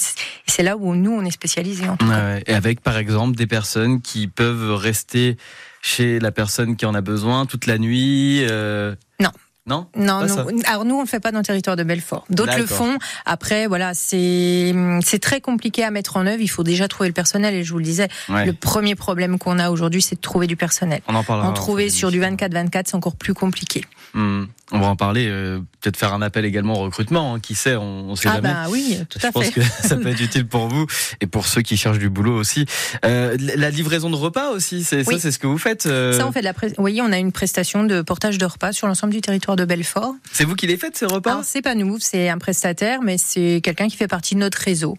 c'est 0.47 0.63
là 0.63 0.77
où 0.77 0.95
nous 0.95 1.13
on 1.13 1.25
est 1.25 1.31
spécialisés 1.31 1.89
en 1.89 1.97
tout 1.97 2.07
Ouais, 2.07 2.13
cas. 2.13 2.25
ouais. 2.35 2.43
Et 2.47 2.55
avec, 2.55 2.81
par 2.81 2.97
exemple, 2.97 3.37
des 3.37 3.47
personnes 3.47 4.01
qui 4.03 4.27
peuvent 4.29 4.75
rester 4.75 5.37
chez 5.83 6.19
la 6.19 6.33
personne 6.33 6.77
qui 6.77 6.85
en 6.87 6.95
a 6.95 7.01
besoin 7.01 7.47
toute 7.47 7.67
la 7.67 7.79
nuit. 7.79 8.45
euh, 8.49 8.95
Non. 9.21 9.31
Non. 9.67 9.87
Non. 9.97 10.25
Alors 10.67 10.85
nous, 10.85 10.95
on 10.97 11.01
le 11.01 11.07
fait 11.09 11.21
pas 11.21 11.33
dans 11.33 11.39
le 11.41 11.45
territoire 11.45 11.77
de 11.77 11.83
Belfort. 11.83 12.25
D'autres 12.31 12.59
le 12.59 12.67
font. 12.67 12.99
Après, 13.25 13.67
voilà, 13.67 13.93
c'est 13.95 15.19
très 15.21 15.41
compliqué 15.41 15.83
à 15.85 15.91
mettre 15.91 16.17
en 16.17 16.27
œuvre. 16.27 16.41
Il 16.41 16.49
faut 16.49 16.63
déjà 16.63 16.89
trouver 16.89 17.09
le 17.09 17.15
personnel. 17.15 17.55
Et 17.55 17.65
je 17.65 17.73
vous 17.73 17.79
le 17.79 17.85
disais, 17.85 18.09
Ouais. 18.29 18.47
le 18.47 18.53
premier 18.53 18.95
problème 18.95 19.39
qu'on 19.39 19.59
a 19.59 19.71
aujourd'hui, 19.71 20.03
c'est 20.03 20.17
de 20.17 20.21
trouver 20.21 20.47
du 20.47 20.57
personnel. 20.57 21.01
On 21.09 21.15
en 21.15 21.25
parlera. 21.25 21.49
En 21.49 21.53
trouver 21.53 21.91
sur 21.91 22.11
du 22.11 22.19
d'émission. 22.21 22.37
24-24, 22.49 22.83
c'est 22.87 22.95
encore 22.95 23.17
plus 23.17 23.35
compliqué. 23.35 23.83
Hmm. 24.15 24.45
On 24.73 24.81
va 24.81 24.87
en 24.87 24.97
parler. 24.97 25.27
euh, 25.29 25.61
Peut-être 25.81 25.97
faire 25.97 26.13
un 26.15 26.23
appel 26.23 26.45
également 26.45 26.75
au 26.81 26.85
recrutement. 26.85 27.35
hein. 27.35 27.41
Qui 27.41 27.55
sait 27.55 27.77
On, 27.77 28.11
on 28.11 28.17
sait 28.17 28.29
Ah 28.29 28.37
jamais. 28.37 28.49
bah 28.49 28.65
oui, 28.71 28.99
tout 29.09 29.19
Je 29.21 29.27
à 29.27 29.31
pense 29.33 29.45
fait. 29.47 29.53
que 29.53 29.61
ça 29.83 29.95
peut 29.97 30.09
être 30.09 30.21
utile 30.21 30.47
pour 30.47 30.67
vous 30.69 30.87
et 31.21 31.27
pour 31.29 31.47
ceux 31.47 31.63
qui 31.63 31.77
cherchent 31.77 31.99
du 32.01 32.09
boulot 32.11 32.37
aussi. 32.37 32.67
Euh, 33.05 33.37
la 33.39 33.71
livraison 33.71 34.11
de 34.11 34.17
repas 34.17 34.51
aussi, 34.51 34.83
c'est 34.83 35.05
ça, 35.05 35.19
c'est 35.19 35.31
ce 35.31 35.39
que 35.39 35.47
vous 35.47 35.59
faites. 35.59 35.87
euh, 35.87 36.13
Ça, 36.19 36.27
on 36.27 36.33
fait 36.33 36.41
de 36.41 36.45
la. 36.45 36.55
pré- 36.55 36.69
Vous 36.69 36.75
voyez, 36.79 37.03
on 37.03 37.13
a 37.13 37.19
une 37.19 37.31
prestation 37.31 37.85
de 37.85 38.03
portage 38.03 38.39
de 38.39 38.47
repas 38.47 38.73
sur 38.73 38.89
l'ensemble 38.89 39.13
du 39.13 39.21
territoire 39.21 39.56
de 39.57 39.65
Belfort. 39.65 40.15
C'est 40.33 40.45
vous 40.45 40.55
qui 40.55 40.67
les 40.67 40.77
faites 40.77 40.97
ces 40.97 41.07
repas? 41.07 41.43
C'est 41.43 41.63
pas 41.63 41.75
nous, 41.75 41.99
c'est 41.99 42.29
un 42.29 42.39
prestataire, 42.39 43.03
mais 43.03 43.19
c'est 43.19 43.61
quelqu'un 43.63 43.89
qui 43.89 43.97
fait 43.97 44.09
partie 44.09 44.35
de 44.35 44.41
notre 44.41 44.59
réseau. 44.59 44.97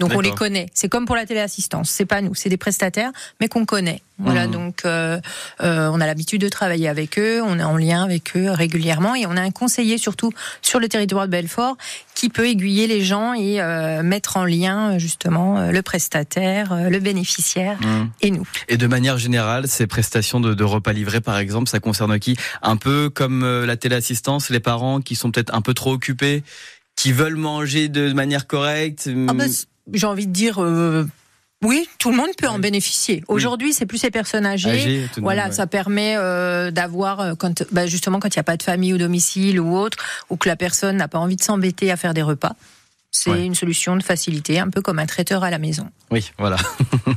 Donc 0.00 0.12
on 0.14 0.20
les 0.20 0.32
connaît. 0.32 0.66
C'est 0.74 0.88
comme 0.88 1.06
pour 1.06 1.16
la 1.16 1.24
téléassistance. 1.26 1.88
C'est 1.90 2.04
pas 2.06 2.20
nous, 2.20 2.34
c'est 2.34 2.48
des 2.48 2.56
prestataires, 2.56 3.10
mais 3.40 3.48
qu'on 3.48 3.64
connaît. 3.64 4.02
Voilà, 4.18 4.46
Mhm. 4.46 4.52
donc 4.52 4.84
euh, 4.84 5.18
euh, 5.60 5.88
on 5.92 6.00
a 6.00 6.06
l'habitude 6.06 6.40
de 6.40 6.48
travailler 6.48 6.88
avec 6.88 7.18
eux, 7.18 7.42
on 7.42 7.58
est 7.58 7.64
en 7.64 7.76
lien 7.76 8.04
avec 8.04 8.36
eux 8.36 8.50
régulièrement, 8.50 9.16
et 9.16 9.26
on 9.26 9.36
a 9.36 9.40
un 9.40 9.50
conseiller 9.50 9.98
surtout 9.98 10.32
sur 10.62 10.78
le 10.78 10.88
territoire 10.88 11.26
de 11.26 11.32
Belfort 11.32 11.76
qui 12.14 12.28
peut 12.28 12.46
aiguiller 12.46 12.86
les 12.86 13.02
gens 13.04 13.34
et 13.34 13.60
euh, 13.60 14.04
mettre 14.04 14.36
en 14.36 14.44
lien 14.44 14.98
justement 14.98 15.58
euh, 15.58 15.70
le 15.72 15.82
prestataire, 15.82 16.72
euh, 16.72 16.90
le 16.90 17.00
bénéficiaire 17.00 17.76
Hmm. 17.80 18.06
et 18.20 18.30
nous. 18.30 18.46
Et 18.68 18.76
de 18.76 18.86
manière 18.86 19.18
générale, 19.18 19.66
ces 19.66 19.86
prestations 19.88 20.38
de, 20.40 20.54
de 20.54 20.64
repas 20.64 20.92
livrés, 20.92 21.20
par 21.20 21.38
exemple, 21.38 21.68
ça 21.68 21.80
concerne 21.80 22.18
qui? 22.20 22.36
Un 22.62 22.76
peu 22.76 23.10
comme 23.10 23.42
euh, 23.42 23.66
la 23.66 23.76
téléassistance, 23.76 24.48
les 24.50 24.60
parents 24.60 25.00
qui 25.00 25.16
sont 25.16 25.32
peut-être 25.32 25.52
un 25.54 25.60
peu 25.60 25.74
trop 25.74 25.92
occupés, 25.92 26.44
qui 26.94 27.10
veulent 27.10 27.34
manger 27.36 27.88
de 27.88 28.12
manière 28.12 28.46
correcte. 28.46 29.10
Ah 29.28 29.32
bah, 29.34 29.48
c- 29.48 29.64
j'ai 29.92 30.06
envie 30.06 30.26
de 30.26 30.32
dire, 30.32 30.62
euh, 30.62 31.06
oui, 31.62 31.88
tout 31.98 32.10
le 32.10 32.16
monde 32.16 32.30
peut 32.36 32.48
en 32.48 32.58
bénéficier. 32.58 33.24
Aujourd'hui, 33.28 33.72
c'est 33.72 33.86
plus 33.86 34.02
les 34.02 34.10
personnes 34.10 34.46
âgées. 34.46 35.08
Voilà, 35.18 35.46
ouais. 35.46 35.52
ça 35.52 35.66
permet 35.66 36.14
euh, 36.16 36.70
d'avoir, 36.70 37.20
euh, 37.20 37.34
quand, 37.34 37.64
bah, 37.72 37.86
justement, 37.86 38.20
quand 38.20 38.28
il 38.28 38.38
n'y 38.38 38.40
a 38.40 38.44
pas 38.44 38.56
de 38.56 38.62
famille 38.62 38.92
au 38.92 38.98
domicile 38.98 39.60
ou 39.60 39.76
autre, 39.76 39.98
ou 40.30 40.36
que 40.36 40.48
la 40.48 40.56
personne 40.56 40.96
n'a 40.96 41.08
pas 41.08 41.18
envie 41.18 41.36
de 41.36 41.42
s'embêter 41.42 41.90
à 41.90 41.96
faire 41.96 42.14
des 42.14 42.22
repas. 42.22 42.54
C'est 43.16 43.30
Ouais. 43.30 43.46
une 43.46 43.54
solution 43.54 43.94
de 43.96 44.02
facilité, 44.02 44.58
un 44.58 44.68
peu 44.68 44.82
comme 44.82 44.98
un 44.98 45.06
traiteur 45.06 45.44
à 45.44 45.50
la 45.50 45.58
maison. 45.58 45.88
Oui, 46.10 46.32
voilà. 46.36 46.56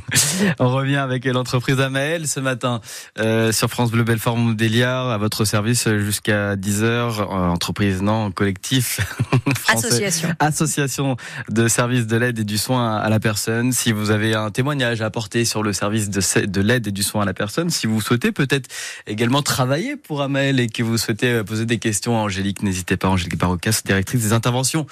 On 0.60 0.68
revient 0.68 0.96
avec 0.96 1.24
l'entreprise 1.24 1.80
Amael 1.80 2.28
ce 2.28 2.38
matin 2.38 2.80
euh, 3.18 3.50
sur 3.50 3.68
France 3.68 3.90
Bleu 3.90 4.04
Belfort 4.04 4.36
Montbéliard 4.36 5.10
à 5.10 5.18
votre 5.18 5.44
service 5.44 5.88
jusqu'à 5.88 6.54
10h. 6.54 6.84
Euh, 6.84 7.22
entreprise, 7.24 8.00
non, 8.00 8.30
collectif 8.30 9.00
français. 9.58 9.86
Association. 9.88 10.28
Association 10.38 11.16
de 11.48 11.66
services 11.66 12.06
de 12.06 12.16
l'aide 12.16 12.38
et 12.38 12.44
du 12.44 12.58
soin 12.58 12.96
à 12.96 13.08
la 13.08 13.18
personne. 13.18 13.72
Si 13.72 13.90
vous 13.90 14.10
avez 14.12 14.34
un 14.34 14.50
témoignage 14.52 15.02
à 15.02 15.06
apporter 15.06 15.44
sur 15.44 15.64
le 15.64 15.72
service 15.72 16.10
de, 16.10 16.46
de 16.46 16.60
l'aide 16.60 16.86
et 16.86 16.92
du 16.92 17.02
soin 17.02 17.22
à 17.22 17.26
la 17.26 17.34
personne, 17.34 17.70
si 17.70 17.88
vous 17.88 18.00
souhaitez 18.00 18.30
peut-être 18.30 18.70
également 19.08 19.42
travailler 19.42 19.96
pour 19.96 20.22
Amael 20.22 20.60
et 20.60 20.68
que 20.68 20.84
vous 20.84 20.96
souhaitez 20.96 21.26
euh, 21.32 21.44
poser 21.44 21.66
des 21.66 21.78
questions 21.78 22.16
à 22.16 22.20
Angélique, 22.20 22.62
n'hésitez 22.62 22.96
pas. 22.96 23.08
Angélique 23.08 23.36
Barocas, 23.36 23.82
directrice 23.84 24.22
des 24.22 24.32
interventions 24.32 24.86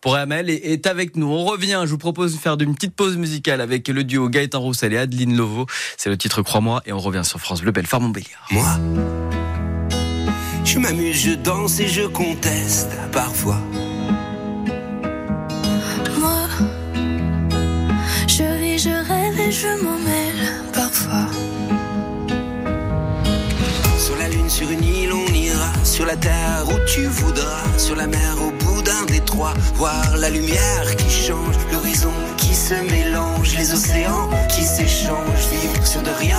pour 0.00 0.14
Amael, 0.14 0.50
est- 0.52 0.72
est 0.72 0.86
avec 0.86 1.16
nous. 1.16 1.26
On 1.28 1.44
revient. 1.44 1.82
Je 1.84 1.90
vous 1.90 1.98
propose 1.98 2.34
de 2.34 2.38
faire 2.38 2.56
une 2.60 2.74
petite 2.74 2.94
pause 2.94 3.16
musicale 3.16 3.60
avec 3.60 3.88
le 3.88 4.04
duo 4.04 4.28
Gaëtan 4.28 4.60
Roussel 4.60 4.92
et 4.92 4.98
Adeline 4.98 5.36
Lovo. 5.36 5.66
C'est 5.96 6.10
le 6.10 6.16
titre 6.16 6.42
Crois-moi 6.42 6.82
et 6.86 6.92
on 6.92 6.98
revient 6.98 7.24
sur 7.24 7.40
France 7.40 7.60
Bleu 7.62 7.72
Belfort 7.72 8.00
Montbéliard. 8.00 8.46
Moi, 8.50 8.78
je 10.64 10.78
m'amuse, 10.78 11.16
je 11.16 11.32
danse 11.34 11.80
et 11.80 11.88
je 11.88 12.02
conteste 12.02 12.90
parfois. 13.12 13.60
Moi, 16.18 16.46
je 18.28 18.58
vis, 18.60 18.78
je 18.78 18.90
rêve 18.90 19.38
et 19.40 19.52
je 19.52 19.82
m'en 19.84 19.98
mêle 19.98 20.52
parfois. 20.72 21.26
Sur 23.98 24.16
la 24.16 24.28
lune, 24.28 24.48
sur 24.50 24.70
une 24.70 24.84
île, 24.84 25.12
on 25.12 25.26
ira. 25.32 25.72
Sur 25.84 26.06
la 26.06 26.16
terre 26.16 26.64
où 26.68 26.78
tu 26.88 27.04
voudras. 27.06 27.62
Sur 27.78 27.96
la 27.96 28.06
mer, 28.06 28.36
au 28.40 28.50
Voir 29.34 30.16
la 30.18 30.28
lumière 30.28 30.96
qui 30.96 31.10
change. 31.10 31.56
L'horizon 31.72 32.12
qui 32.36 32.54
se 32.54 32.74
mélange. 32.74 33.56
Les 33.56 33.72
océans 33.72 34.28
qui 34.48 34.62
s'échangent. 34.62 35.48
Vivre 35.50 35.86
sur 35.86 36.02
de 36.02 36.10
rien, 36.10 36.38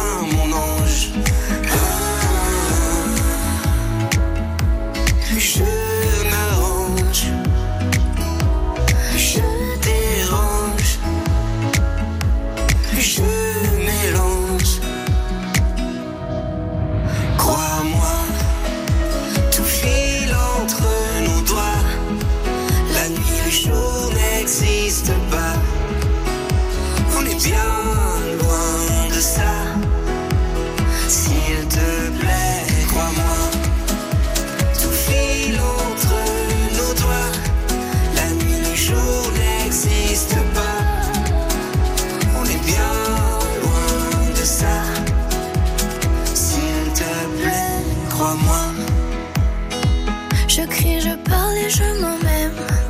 Je 50.99 51.15
parle 51.29 51.57
et 51.57 51.69
je 51.69 51.83
m'en 52.01 52.17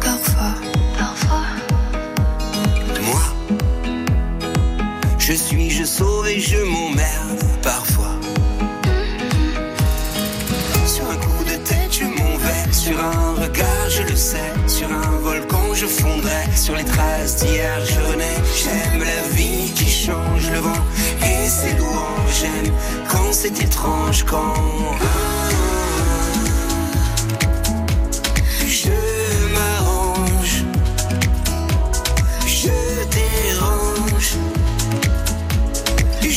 parfois. 0.01 0.53
Parfois. 0.97 1.45
Moi, 3.01 3.21
je 5.17 5.33
suis, 5.33 5.69
je 5.69 5.83
sauve 5.83 6.27
et 6.27 6.39
je 6.39 6.57
m'emmerde 6.57 7.43
parfois. 7.61 8.15
Sur 10.85 11.09
un 11.09 11.15
coup 11.15 11.43
de 11.45 11.55
tête, 11.63 11.91
je 11.91 12.05
m'en 12.05 12.37
vais. 12.37 12.73
Sur 12.73 12.99
un 13.03 13.33
regard, 13.41 13.89
je 13.89 14.03
le 14.03 14.15
sais. 14.15 14.51
Sur 14.67 14.91
un 14.91 15.17
volcan, 15.21 15.73
je 15.73 15.87
fondrai. 15.87 16.43
Sur 16.55 16.75
les 16.75 16.85
traces 16.85 17.37
d'hier, 17.37 17.79
je 17.85 17.99
renais. 18.11 18.37
J'aime 18.61 18.99
la 18.99 19.35
vie 19.35 19.71
qui 19.73 19.89
change 19.89 20.51
le 20.51 20.59
vent 20.59 20.85
et 21.21 21.47
ses 21.47 21.73
louanges. 21.77 22.35
J'aime 22.41 22.73
quand 23.09 23.31
c'est 23.31 23.61
étrange, 23.61 24.23
quand. 24.23 25.32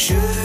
Je 0.09 0.36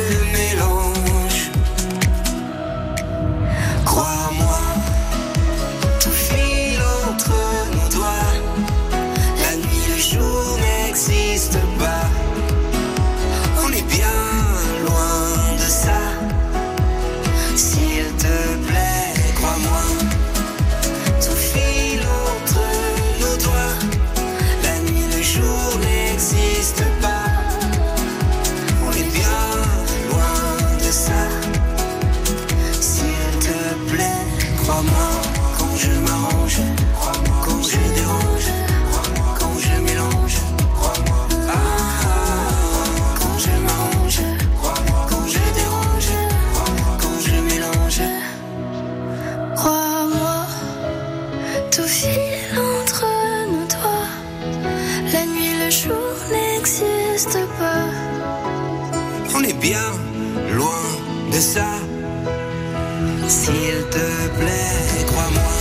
S'il 63.31 63.79
te 63.89 64.27
plaît, 64.39 65.05
crois-moi, 65.07 65.53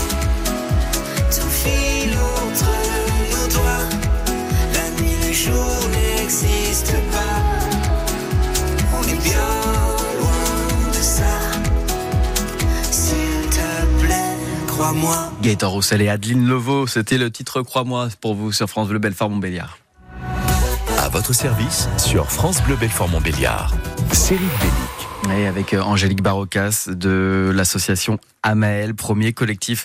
tout 1.30 1.48
file 1.48 2.16
entre 2.44 2.72
nos 3.30 3.46
doigts. 3.54 3.88
La 4.74 4.90
nuit, 5.00 5.14
le 5.24 5.32
jour 5.32 5.76
n'existe 5.92 6.92
pas. 7.12 7.38
On 8.92 9.02
est 9.04 9.22
bien 9.22 9.50
loin 10.18 10.88
de 10.88 11.00
ça. 11.00 11.38
S'il 12.90 13.48
te 13.50 14.04
plaît, 14.04 14.36
crois-moi. 14.66 15.30
Gaëtan 15.40 15.70
Roussel 15.70 16.02
et 16.02 16.08
Adeline 16.08 16.48
Levaux, 16.48 16.88
c'était 16.88 17.18
le 17.18 17.30
titre 17.30 17.62
Crois-moi 17.62 18.08
pour 18.20 18.34
vous 18.34 18.50
sur 18.50 18.68
France 18.68 18.88
Bleu 18.88 18.98
Belfort 18.98 19.30
Montbéliard. 19.30 19.78
À 20.98 21.08
votre 21.08 21.32
service 21.32 21.88
sur 21.98 22.32
France 22.32 22.60
Bleu 22.64 22.74
Belfort 22.74 23.08
Montbéliard. 23.08 23.72
Cyril 24.12 24.48
Bellic. 24.58 24.89
Et 25.28 25.46
avec 25.46 25.74
euh, 25.74 25.80
Angélique 25.80 26.22
Barocas 26.22 26.88
de 26.88 27.52
l'association 27.54 28.18
Amael, 28.42 28.94
premier 28.94 29.32
collectif 29.32 29.84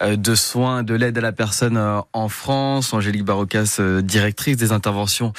de 0.00 0.34
soins 0.34 0.82
de 0.82 0.94
l'aide 0.94 1.18
à 1.18 1.20
la 1.20 1.32
personne 1.32 1.76
euh, 1.76 2.00
en 2.12 2.28
France. 2.28 2.92
Angélique 2.92 3.24
Barocas, 3.24 3.80
directrice 4.02 4.56
des 4.56 4.72
interventions 4.72 5.32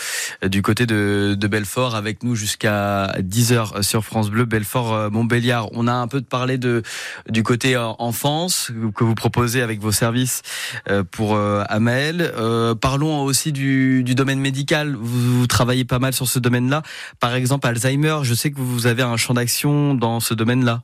du 0.43 0.62
côté 0.62 0.86
de, 0.86 1.38
Belfort, 1.49 1.95
avec 1.95 2.23
nous 2.23 2.36
jusqu'à 2.36 3.13
10h 3.19 3.84
sur 3.84 4.03
France 4.03 4.29
Bleu, 4.29 4.45
Belfort 4.45 5.12
Montbéliard. 5.12 5.69
On 5.73 5.88
a 5.88 5.93
un 5.93 6.08
peu 6.08 6.21
de 6.21 6.25
parler 6.25 6.58
de 6.58 6.82
du 7.29 7.43
côté 7.43 7.77
enfance 7.77 8.71
que 8.95 9.03
vous 9.03 9.15
proposez 9.15 9.62
avec 9.62 9.79
vos 9.82 9.91
services 9.91 10.41
pour 11.12 11.38
Amael. 11.38 12.32
parlons 12.82 13.23
aussi 13.23 13.51
du, 13.51 14.03
du 14.03 14.15
domaine 14.15 14.39
médical. 14.39 14.95
Vous, 14.95 15.39
vous 15.39 15.47
travaillez 15.47 15.86
pas 15.86 15.99
mal 15.99 16.13
sur 16.13 16.27
ce 16.27 16.39
domaine-là. 16.39 16.82
Par 17.19 17.36
exemple, 17.36 17.67
Alzheimer, 17.67 18.19
je 18.23 18.34
sais 18.34 18.51
que 18.51 18.60
vous 18.60 18.88
avez 18.88 19.03
un 19.03 19.17
champ 19.17 19.34
d'action 19.34 19.93
dans 19.93 20.19
ce 20.19 20.34
domaine-là. 20.34 20.84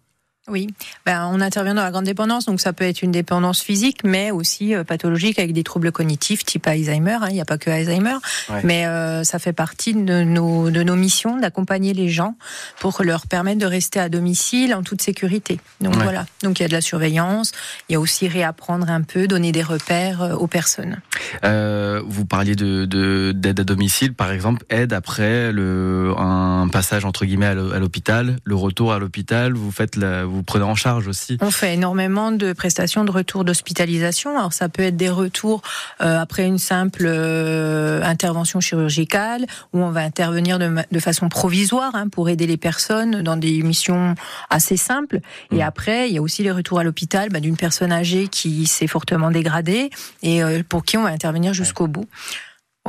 Oui, 0.49 0.67
ben, 1.05 1.29
on 1.31 1.41
intervient 1.41 1.75
dans 1.75 1.83
la 1.83 1.91
grande 1.91 2.05
dépendance, 2.05 2.45
donc 2.45 2.59
ça 2.59 2.73
peut 2.73 2.85
être 2.85 3.01
une 3.01 3.11
dépendance 3.11 3.61
physique, 3.61 3.99
mais 4.03 4.31
aussi 4.31 4.73
euh, 4.75 4.83
pathologique 4.83 5.39
avec 5.39 5.53
des 5.53 5.63
troubles 5.63 5.91
cognitifs 5.91 6.43
type 6.43 6.65
Alzheimer. 6.67 7.17
hein, 7.21 7.27
Il 7.29 7.33
n'y 7.33 7.41
a 7.41 7.45
pas 7.45 7.57
que 7.57 7.69
Alzheimer, 7.69 8.15
Ouais. 8.49 8.61
mais 8.63 8.85
euh, 8.87 9.23
ça 9.23 9.39
fait 9.39 9.53
partie 9.53 9.93
de 9.93 10.23
nos, 10.23 10.69
de 10.71 10.83
nos 10.83 10.95
missions 10.95 11.37
d'accompagner 11.37 11.93
les 11.93 12.09
gens 12.09 12.35
pour 12.79 13.01
leur 13.03 13.27
permettre 13.27 13.59
de 13.59 13.65
rester 13.65 13.99
à 13.99 14.09
domicile 14.09 14.73
en 14.73 14.83
toute 14.83 15.01
sécurité. 15.01 15.59
Donc 15.81 15.95
Ouais. 15.95 16.03
voilà, 16.03 16.25
donc 16.43 16.59
il 16.59 16.63
y 16.63 16.65
a 16.65 16.67
de 16.67 16.73
la 16.73 16.81
surveillance, 16.81 17.51
il 17.89 17.93
y 17.93 17.95
a 17.95 17.99
aussi 17.99 18.27
réapprendre 18.27 18.89
un 18.89 19.01
peu, 19.01 19.27
donner 19.27 19.51
des 19.51 19.63
repères 19.63 20.21
euh, 20.21 20.33
aux 20.33 20.47
personnes. 20.47 20.99
Euh, 21.43 22.01
vous 22.05 22.25
parliez 22.25 22.55
de 22.55 22.85
de- 22.85 23.31
d'aide 23.35 23.59
à 23.59 23.63
domicile, 23.63 24.13
par 24.13 24.31
exemple, 24.31 24.63
aide 24.69 24.93
après 24.93 25.51
le 25.51 26.13
un 26.17 26.67
passage 26.69 27.05
entre 27.05 27.25
guillemets 27.25 27.45
à 27.47 27.53
l'hô- 27.55 27.71
à 27.73 27.79
l'hôpital, 27.79 28.37
le 28.43 28.55
retour 28.55 28.93
à 28.93 28.99
l'hôpital. 28.99 29.53
Vous 29.53 29.71
faites 29.71 29.95
la, 29.95 30.25
vous 30.25 30.38
prenez 30.43 30.65
en 30.65 30.75
charge 30.75 31.07
aussi. 31.07 31.37
On 31.41 31.51
fait 31.51 31.73
énormément 31.73 32.31
de 32.31 32.53
prestations 32.53 33.03
de 33.03 33.11
retour 33.11 33.43
d'hospitalisation. 33.43 34.37
Alors 34.37 34.53
ça 34.53 34.69
peut 34.69 34.83
être 34.83 34.97
des 34.97 35.09
retours 35.09 35.61
euh, 36.01 36.19
après 36.19 36.45
une 36.45 36.57
simple 36.57 37.03
euh, 37.05 38.01
intervention 38.03 38.59
chirurgicale 38.59 39.45
où 39.73 39.79
on 39.79 39.91
va 39.91 40.01
intervenir 40.01 40.59
de, 40.59 40.73
de 40.91 40.99
façon 40.99 41.29
provisoire 41.29 41.95
hein, 41.95 42.07
pour 42.09 42.29
aider 42.29 42.47
les 42.47 42.57
personnes 42.57 43.21
dans 43.21 43.37
des 43.37 43.61
missions 43.63 44.15
assez 44.49 44.77
simples. 44.77 45.19
Et 45.51 45.57
Mm. 45.57 45.61
après, 45.61 46.09
il 46.09 46.15
y 46.15 46.17
a 46.17 46.21
aussi 46.21 46.43
les 46.43 46.51
retours 46.51 46.79
à 46.79 46.83
l'hôpital 46.83 47.29
bah, 47.29 47.39
d'une 47.39 47.57
personne 47.57 47.91
âgée 47.91 48.27
qui 48.27 48.65
s'est 48.65 48.87
fortement 48.87 49.31
dégradée 49.31 49.89
et 50.23 50.43
euh, 50.43 50.63
pour 50.67 50.83
qui 50.83 50.97
on 50.97 51.03
va 51.03 51.09
intervenir 51.09 51.53
jusqu'au 51.53 51.87
bout. 51.87 52.07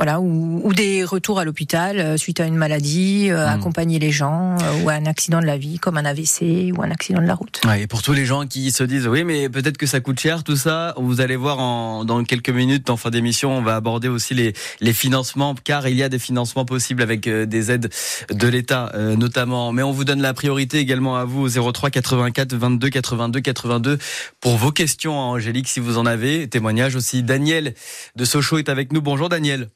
Voilà, 0.01 0.19
ou, 0.19 0.61
ou 0.63 0.73
des 0.73 1.03
retours 1.03 1.39
à 1.39 1.45
l'hôpital 1.45 1.99
euh, 1.99 2.17
suite 2.17 2.39
à 2.39 2.47
une 2.47 2.55
maladie, 2.55 3.29
euh, 3.29 3.45
Mm. 3.45 3.49
accompagner 3.49 3.99
les 3.99 4.11
gens, 4.11 4.55
euh, 4.61 4.83
ou 4.83 4.89
à 4.89 4.93
un 4.93 5.05
accident 5.05 5.39
de 5.41 5.45
la 5.45 5.57
vie 5.57 5.77
comme 5.77 5.97
un 5.97 6.05
AVC 6.05 6.71
ou 6.75 6.81
un 6.81 6.89
accident 6.91 7.21
de 7.21 7.27
la 7.27 7.35
route. 7.35 7.61
Ouais, 7.65 7.83
et 7.83 7.87
pour 7.87 8.01
tous 8.01 8.13
les 8.13 8.25
gens 8.25 8.45
qui 8.47 8.71
se 8.71 8.83
disent 8.83 9.07
oui 9.07 9.23
mais 9.23 9.49
peut-être 9.49 9.77
que 9.77 9.85
ça 9.85 9.99
coûte 9.99 10.19
cher 10.19 10.43
tout 10.43 10.55
ça, 10.55 10.93
vous 10.97 11.21
allez 11.21 11.35
voir 11.35 11.59
en, 11.59 12.03
dans 12.05 12.23
quelques 12.23 12.49
minutes 12.49 12.89
en 12.89 12.97
fin 12.97 13.09
d'émission 13.11 13.57
on 13.57 13.61
va 13.61 13.75
aborder 13.75 14.07
aussi 14.07 14.33
les, 14.33 14.53
les 14.79 14.93
financements 14.93 15.55
car 15.63 15.87
il 15.87 15.95
y 15.97 16.03
a 16.03 16.09
des 16.09 16.19
financements 16.19 16.65
possibles 16.65 17.01
avec 17.01 17.27
euh, 17.27 17.45
des 17.45 17.71
aides 17.71 17.89
de 18.31 18.47
l'État 18.47 18.91
euh, 18.95 19.15
notamment. 19.15 19.71
Mais 19.71 19.83
on 19.83 19.91
vous 19.91 20.03
donne 20.05 20.21
la 20.21 20.33
priorité 20.33 20.79
également 20.79 21.15
à 21.17 21.25
vous 21.25 21.57
au 21.59 21.71
03 21.71 21.89
84 21.91 22.55
22 22.55 22.89
82 22.89 23.39
82 23.41 23.97
pour 24.39 24.57
vos 24.57 24.71
questions 24.71 25.13
à 25.19 25.23
Angélique 25.23 25.67
si 25.67 25.79
vous 25.79 25.97
en 25.97 26.05
avez. 26.05 26.47
Témoignage 26.47 26.95
aussi. 26.95 27.23
Daniel 27.23 27.73
de 28.15 28.25
Sochaux 28.25 28.57
est 28.57 28.69
avec 28.69 28.91
nous. 28.93 29.01
Bonjour 29.01 29.29
Daniel. 29.29 29.69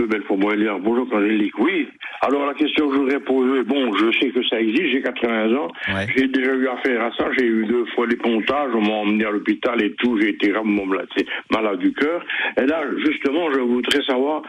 Bonjour, 0.00 0.06
Radio 0.06 0.06
France 0.06 0.06
Bleu, 0.06 0.06
Belfort 0.06 0.38
Montbéliard. 0.38 0.78
Bonjour, 0.80 1.06
Angélique. 1.12 1.58
Oui, 1.58 1.88
alors 2.22 2.46
la 2.46 2.54
question 2.54 2.88
que 2.88 2.94
je 2.94 3.00
voudrais 3.00 3.20
poser, 3.20 3.62
bon, 3.64 3.92
je 3.96 4.18
sais 4.18 4.30
que 4.30 4.42
ça 4.48 4.60
existe, 4.60 4.86
j'ai 4.92 5.02
80 5.02 5.54
ans, 5.56 5.68
Ouais. 5.94 6.06
j'ai 6.16 6.28
déjà 6.28 6.52
eu 6.54 6.68
affaire 6.68 7.02
à 7.04 7.10
ça, 7.16 7.28
j'ai 7.38 7.46
eu 7.46 7.66
deux 7.66 7.84
fois 7.94 8.06
des 8.06 8.16
pontages, 8.16 8.70
on 8.74 8.80
m'a 8.80 8.94
emmené 8.94 9.24
à 9.24 9.30
l'hôpital 9.30 9.82
et 9.82 9.94
tout, 9.94 10.18
j'ai 10.20 10.30
été 10.30 10.48
gravement 10.50 10.86
malade 10.86 11.78
du 11.78 11.92
cœur. 11.92 12.22
Et 12.60 12.66
là, 12.66 12.82
justement, 13.04 13.52
je 13.52 13.60
voudrais 13.60 14.02
savoir, 14.04 14.42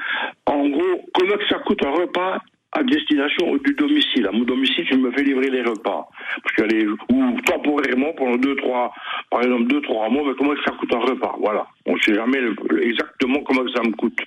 en 0.45 0.69
gros, 0.69 1.05
comment 1.13 1.35
que 1.37 1.47
ça 1.49 1.59
coûte 1.59 1.83
un 1.85 1.91
repas 1.91 2.37
à 2.73 2.83
destination 2.83 3.57
du 3.57 3.73
domicile? 3.73 4.27
À 4.27 4.31
mon 4.31 4.43
domicile, 4.43 4.85
je 4.89 4.95
me 4.97 5.11
fais 5.11 5.23
livrer 5.23 5.49
les 5.49 5.61
repas. 5.61 6.07
Parce 6.43 6.55
que 6.55 6.63
les, 6.63 6.87
ou 6.87 7.41
temporairement, 7.45 8.13
pendant 8.13 8.37
deux, 8.37 8.55
trois, 8.55 8.93
par 9.29 9.41
exemple, 9.41 9.65
deux, 9.65 9.81
trois 9.81 10.09
mois, 10.09 10.23
mais 10.27 10.33
comment 10.37 10.53
que 10.55 10.63
ça 10.63 10.71
coûte 10.79 10.93
un 10.93 10.99
repas? 10.99 11.35
Voilà. 11.39 11.67
On 11.85 11.97
sait 11.97 12.13
jamais 12.15 12.39
le- 12.39 12.55
exactement 12.85 13.39
comment 13.43 13.63
que 13.65 13.71
ça 13.71 13.81
me 13.83 13.91
coûte. 13.91 14.19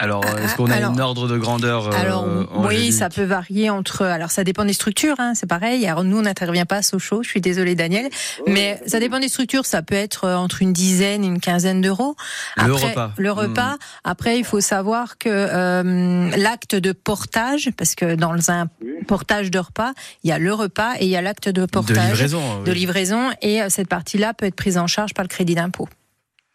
Alors 0.00 0.24
euh, 0.24 0.36
est-ce 0.44 0.54
qu'on 0.54 0.70
a 0.70 0.76
Alors- 0.76 0.92
une 0.92 1.00
ordre 1.00 1.26
de 1.26 1.36
grandeur 1.36 1.88
euh, 1.88 1.90
Alors 1.92 2.26
oui, 2.54 2.92
ça 2.92 3.08
peut 3.08 3.24
varier 3.24 3.68
entre. 3.70 4.02
Alors 4.04 4.30
ça 4.30 4.44
dépend 4.44 4.64
des 4.64 4.72
structures, 4.72 5.16
hein, 5.18 5.32
c'est 5.34 5.48
pareil. 5.48 5.86
Alors 5.86 6.04
nous, 6.04 6.18
on 6.18 6.22
n'intervient 6.22 6.66
pas 6.66 6.76
à 6.76 6.82
Sochaux. 6.82 7.22
Je 7.22 7.28
suis 7.28 7.40
désolée, 7.40 7.74
Daniel, 7.74 8.08
mais 8.46 8.80
ça 8.86 9.00
dépend 9.00 9.18
des 9.18 9.28
structures. 9.28 9.66
Ça 9.66 9.82
peut 9.82 9.94
être 9.96 10.24
euh, 10.24 10.36
entre 10.36 10.62
une 10.62 10.72
dizaine 10.72 11.24
et 11.24 11.26
une 11.26 11.40
quinzaine 11.40 11.80
d'euros. 11.80 12.14
Le 12.56 12.72
repas. 12.72 13.12
Le 13.16 13.32
repas. 13.32 13.76
Après, 14.04 14.38
il 14.38 14.44
faut 14.44 14.60
savoir 14.60 15.18
que 15.18 15.28
euh, 15.28 16.30
l'acte 16.36 16.74
de 16.74 16.92
portage, 16.92 17.70
parce 17.76 17.94
que 17.94 18.14
dans 18.14 18.50
un 18.50 18.68
portage 19.06 19.50
de 19.50 19.58
repas, 19.58 19.92
il 20.22 20.30
y 20.30 20.32
a 20.32 20.38
le 20.38 20.52
repas 20.54 20.94
et 21.00 21.04
il 21.06 21.10
y 21.10 21.16
a 21.16 21.22
l'acte 21.22 21.48
de 21.48 21.62
de 21.62 21.66
portage. 21.66 22.12
livraison. 22.12 22.62
de 22.62 22.72
livraison, 22.72 23.30
et 23.42 23.62
euh, 23.62 23.68
cette 23.68 23.88
partie-là 23.88 24.32
peut 24.32 24.46
être 24.46 24.54
prise 24.54 24.78
en 24.78 24.86
charge 24.86 25.12
par 25.14 25.24
le 25.24 25.28
crédit 25.28 25.54
d'impôt. 25.54 25.88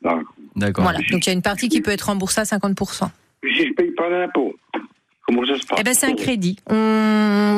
D'accord. 0.02 0.22
D'accord. 0.56 0.84
Voilà. 0.84 1.00
Donc 1.12 1.26
il 1.26 1.28
y 1.28 1.30
a 1.30 1.34
une 1.34 1.42
partie 1.42 1.68
qui 1.68 1.82
peut 1.82 1.92
être 1.92 2.04
remboursée 2.04 2.42
à 2.42 2.44
50%. 2.44 3.10
Si 3.44 3.68
je 3.68 3.74
paye 3.74 3.92
pas 3.92 4.10
d'impôt, 4.10 4.54
comment 5.28 5.46
ça 5.46 5.60
se 5.60 5.66
passe 5.66 5.78
Eh 5.80 5.84
ben 5.84 5.94
c'est 5.94 6.08
un 6.08 6.16
crédit. 6.16 6.58
On, 6.70 6.76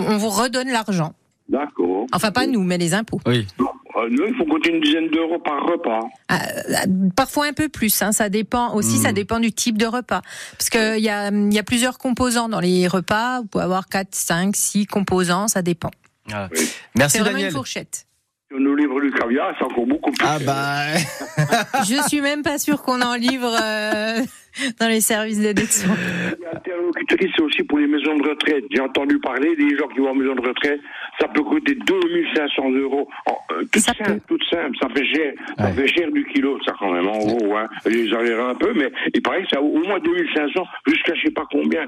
on 0.10 0.17
vous 0.17 0.30
redonne 0.30 0.69
l'argent. 0.69 1.13
D'accord. 1.48 2.08
Enfin 2.13 2.32
pas 2.32 2.48
nous, 2.48 2.63
mais 2.63 2.78
les 2.78 2.93
impôts. 2.93 3.19
Oui. 3.28 3.45
Euh, 3.60 4.10
Nous, 4.10 4.26
il 4.28 4.36
faut 4.36 4.45
compter 4.45 4.71
une 4.76 4.82
dizaine 4.82 5.10
d'euros 5.10 5.39
par 5.39 5.63
repas. 5.63 6.00
Ah, 6.28 6.39
euh, 6.69 7.10
parfois 7.15 7.45
un 7.45 7.54
peu 7.54 7.69
plus. 7.69 8.02
Hein, 8.02 8.12
ça 8.12 8.28
dépend 8.30 8.74
aussi, 8.74 8.98
ça 8.98 9.13
dépend 9.13 9.39
du 9.39 9.54
type 9.54 9.78
de 9.78 9.86
repas. 9.86 10.21
Parce 10.58 10.69
que 10.69 10.98
il 10.98 11.04
y 11.04 11.10
a, 11.10 11.30
il 11.30 11.54
y 11.54 11.60
a 11.60 11.63
plusieurs 11.63 11.98
composants 11.98 12.50
dans 12.50 12.60
les 12.60 12.88
repas. 12.88 13.39
Vous 13.41 13.48
pouvez 13.48 13.63
avoir 13.63 13.88
4, 13.88 14.08
5, 14.12 14.56
6 14.56 14.88
composants, 14.88 15.48
ça 15.48 15.62
dépend. 15.62 15.91
Voilà. 16.28 16.50
Oui. 16.52 16.67
Merci 16.95 17.13
C'est 17.17 17.19
vraiment 17.19 17.34
Daniel. 17.36 17.52
une 17.52 17.56
fourchette. 17.56 18.06
On 18.53 18.60
nous 18.60 18.75
livre 18.75 19.01
du 19.01 19.10
caviar, 19.12 19.55
c'est 19.58 19.65
encore 19.65 19.88
beaucoup 19.88 20.12
plus 20.12 20.23
Ah 20.27 20.38
bah 20.45 20.93
Je 21.89 22.08
suis 22.08 22.21
même 22.21 22.43
pas 22.43 22.60
sûre 22.60 22.84
qu'on 22.84 23.01
en 23.01 23.15
livre 23.15 23.51
euh, 23.60 24.19
dans 24.79 24.88
les 24.88 25.01
services 25.01 25.39
d'aide 25.39 25.58
de 25.62 25.65
soins. 25.65 25.95
L'interlocutrice, 26.53 27.31
c'est 27.36 27.41
aussi 27.41 27.63
pour 27.63 27.79
les 27.79 27.88
maisons 27.88 28.15
de 28.15 28.29
retraite. 28.29 28.63
J'ai 28.69 28.81
entendu 28.81 29.19
parler 29.19 29.55
des 29.55 29.75
gens 29.75 29.88
qui 29.88 29.97
vont 29.99 30.10
en 30.12 30.13
maison 30.13 30.36
de 30.36 30.47
retraite. 30.47 30.79
Ça 31.19 31.27
peut 31.27 31.41
coûter 31.41 31.73
2500 31.73 32.69
euros. 32.69 33.10
En, 33.25 33.31
euh, 33.53 33.63
toute 33.63 33.81
Ça 33.81 33.93
simple, 33.93 34.19
toute 34.27 34.43
simple. 34.47 34.77
Ça 34.79 34.89
fait 34.95 35.05
cher. 35.12 35.34
Ça 35.58 35.71
fait 35.71 35.88
cher 35.88 36.12
du 36.12 36.23
kilo, 36.25 36.60
ça, 36.67 36.73
quand 36.79 36.91
même, 36.91 37.08
en 37.08 37.17
gros. 37.17 37.55
Hein. 37.58 37.67
J'exagère 37.88 38.45
un 38.45 38.55
peu, 38.55 38.73
mais 38.75 38.91
il 39.15 39.23
paraît 39.23 39.41
que 39.41 39.49
ça 39.49 39.60
vaut 39.60 39.73
au 39.73 39.84
moins 39.88 39.99
2500 39.99 40.63
jusqu'à 40.86 41.15
je 41.15 41.21
sais 41.23 41.31
pas 41.31 41.45
combien. 41.51 41.88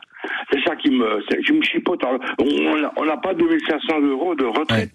C'est 0.51 0.63
ça 0.67 0.75
qui 0.75 0.89
me, 0.89 1.21
c'est- 1.29 1.39
je 1.43 1.53
me 1.53 1.61
chipote. 1.61 2.01
On 2.03 2.77
n'a 2.81 2.91
on 2.97 3.05
n'a 3.05 3.17
pas 3.17 3.35
2500 3.35 3.99
euros 4.01 4.33
de 4.33 4.45
retraite. 4.45 4.89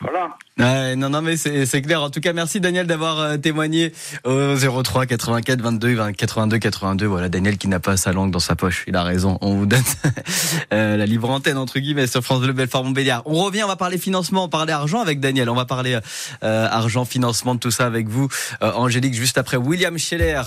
Voilà. 0.00 0.36
Ouais, 0.58 0.96
non, 0.96 1.10
non, 1.10 1.22
mais 1.22 1.36
c'est 1.36 1.82
clair. 1.82 2.02
En 2.02 2.10
tout 2.10 2.20
cas, 2.20 2.32
merci 2.32 2.60
Daniel 2.60 2.86
d'avoir 2.86 3.18
euh, 3.18 3.36
témoigné 3.36 3.92
au 4.24 4.54
03 4.56 5.06
84 5.06 5.60
22 5.60 5.94
20 5.94 6.12
82 6.12 6.58
82. 6.58 7.06
Voilà, 7.06 7.28
Daniel 7.28 7.58
qui 7.58 7.68
n'a 7.68 7.80
pas 7.80 7.96
sa 7.96 8.12
langue 8.12 8.30
dans 8.30 8.38
sa 8.38 8.56
poche. 8.56 8.84
Il 8.86 8.96
a 8.96 9.02
raison. 9.02 9.38
On 9.40 9.54
vous 9.54 9.66
donne 9.66 9.82
euh, 10.72 10.96
la 10.96 11.06
libre 11.06 11.30
antenne 11.30 11.58
entre 11.58 11.78
guillemets 11.78 12.06
sur 12.06 12.22
France 12.22 12.40
Bleu 12.40 12.52
Belfort 12.52 12.84
Montbéliard. 12.84 13.22
On 13.26 13.34
revient, 13.34 13.64
on 13.64 13.68
va 13.68 13.76
parler 13.76 13.98
financement, 13.98 14.44
on 14.44 14.48
parler 14.48 14.72
argent 14.72 15.00
avec 15.00 15.20
Daniel. 15.20 15.50
On 15.50 15.54
va 15.54 15.64
parler 15.66 15.98
euh, 16.42 16.68
argent, 16.70 17.04
financement, 17.04 17.54
de 17.54 17.60
tout 17.60 17.70
ça 17.70 17.86
avec 17.86 18.08
vous, 18.08 18.28
Euh, 18.62 18.72
Angélique, 18.72 19.14
juste 19.14 19.38
après 19.38 19.56
William 19.56 19.98
Scheller. 19.98 20.42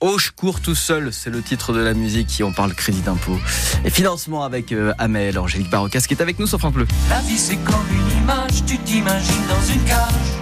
Au 0.00 0.18
cours 0.36 0.60
tout 0.60 0.74
seul, 0.74 1.10
c'est 1.10 1.30
le 1.30 1.40
titre 1.40 1.72
de 1.72 1.80
la 1.80 1.94
musique 1.94 2.26
qui 2.26 2.42
on 2.42 2.52
parle 2.52 2.74
crédit 2.74 3.00
d'impôt 3.00 3.38
et 3.82 3.88
financement 3.88 4.44
avec 4.44 4.72
euh, 4.72 4.92
Amel, 4.98 5.38
Angélique 5.38 5.70
Barocas 5.70 6.04
qui 6.06 6.12
est 6.12 6.20
avec 6.20 6.38
nous 6.38 6.46
sur 6.46 6.58
France 6.58 6.74
Bleu. 6.74 6.86
La 7.08 7.20
vie 7.20 7.38
c'est 7.38 7.56
comme 7.56 7.86
une 7.90 8.22
image, 8.22 8.62
tu 8.66 8.76
t'imagines 8.78 9.46
dans 9.48 9.72
une 9.72 9.82
cage 9.84 10.36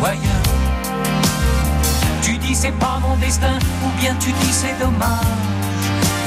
ou 0.00 0.04
ailleurs. 0.04 0.22
Tu 2.22 2.38
dis 2.38 2.54
c'est 2.54 2.78
pas 2.78 3.00
mon 3.02 3.16
destin, 3.16 3.58
ou 3.84 4.00
bien 4.00 4.14
tu 4.20 4.30
dis 4.30 4.52
c'est 4.52 4.78
dommage, 4.78 5.18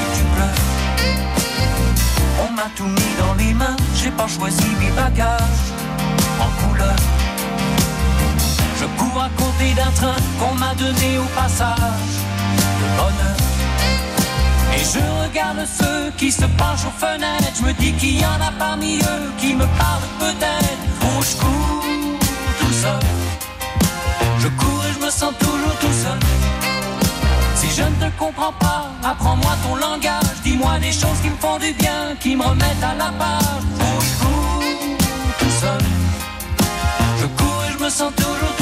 et 0.02 0.18
tu 0.18 0.24
pleures. 0.36 0.64
On 2.46 2.52
m'a 2.52 2.68
tout 2.76 2.84
mis 2.84 3.14
dans 3.18 3.34
les 3.34 3.54
mains, 3.54 3.76
j'ai 3.96 4.10
pas 4.10 4.28
choisi 4.28 4.66
mes 4.80 4.90
bagages 4.90 5.72
en 6.40 6.68
couleur. 6.68 6.96
Je 8.78 8.84
cours 8.98 9.22
à 9.22 9.30
côté 9.30 9.72
d'un 9.74 9.90
train 9.92 10.16
qu'on 10.38 10.54
m'a 10.56 10.74
donné 10.74 11.16
au 11.16 11.24
passage. 11.34 12.33
Et 14.74 14.78
je 14.78 15.00
regarde 15.22 15.66
ceux 15.66 16.10
qui 16.16 16.30
se 16.32 16.44
penchent 16.44 16.86
aux 16.86 16.98
fenêtres, 16.98 17.52
je 17.58 17.62
me 17.66 17.72
dis 17.74 17.92
qu'il 17.92 18.20
y 18.20 18.26
en 18.26 18.40
a 18.40 18.52
parmi 18.58 18.98
eux 18.98 19.32
qui 19.38 19.54
me 19.54 19.66
parlent 19.78 20.10
peut-être. 20.18 20.78
Oh, 21.02 21.22
je 21.22 21.36
cours 21.36 21.84
tout 22.60 22.72
seul. 22.72 23.00
Je 24.40 24.48
cours 24.48 24.84
et 24.88 24.92
je 24.98 25.04
me 25.06 25.10
sens 25.10 25.32
toujours 25.38 25.76
tout 25.80 25.96
seul. 26.02 26.18
Si 27.56 27.68
je 27.76 27.82
ne 27.82 28.10
te 28.10 28.18
comprends 28.18 28.52
pas, 28.52 28.90
apprends-moi 29.02 29.52
ton 29.64 29.76
langage. 29.76 30.36
Dis-moi 30.42 30.78
des 30.80 30.92
choses 30.92 31.20
qui 31.22 31.30
me 31.30 31.36
font 31.36 31.58
du 31.58 31.72
bien, 31.72 32.14
qui 32.20 32.36
me 32.36 32.42
remettent 32.42 32.82
à 32.82 32.94
la 32.94 33.10
page. 33.18 33.64
Oh, 33.80 34.00
je 34.06 34.24
cours 34.24 34.64
tout 35.38 35.54
seul. 35.62 35.82
Je 37.20 37.26
cours 37.26 37.62
et 37.68 37.72
je 37.78 37.84
me 37.84 37.90
sens 37.90 38.12
toujours 38.16 38.53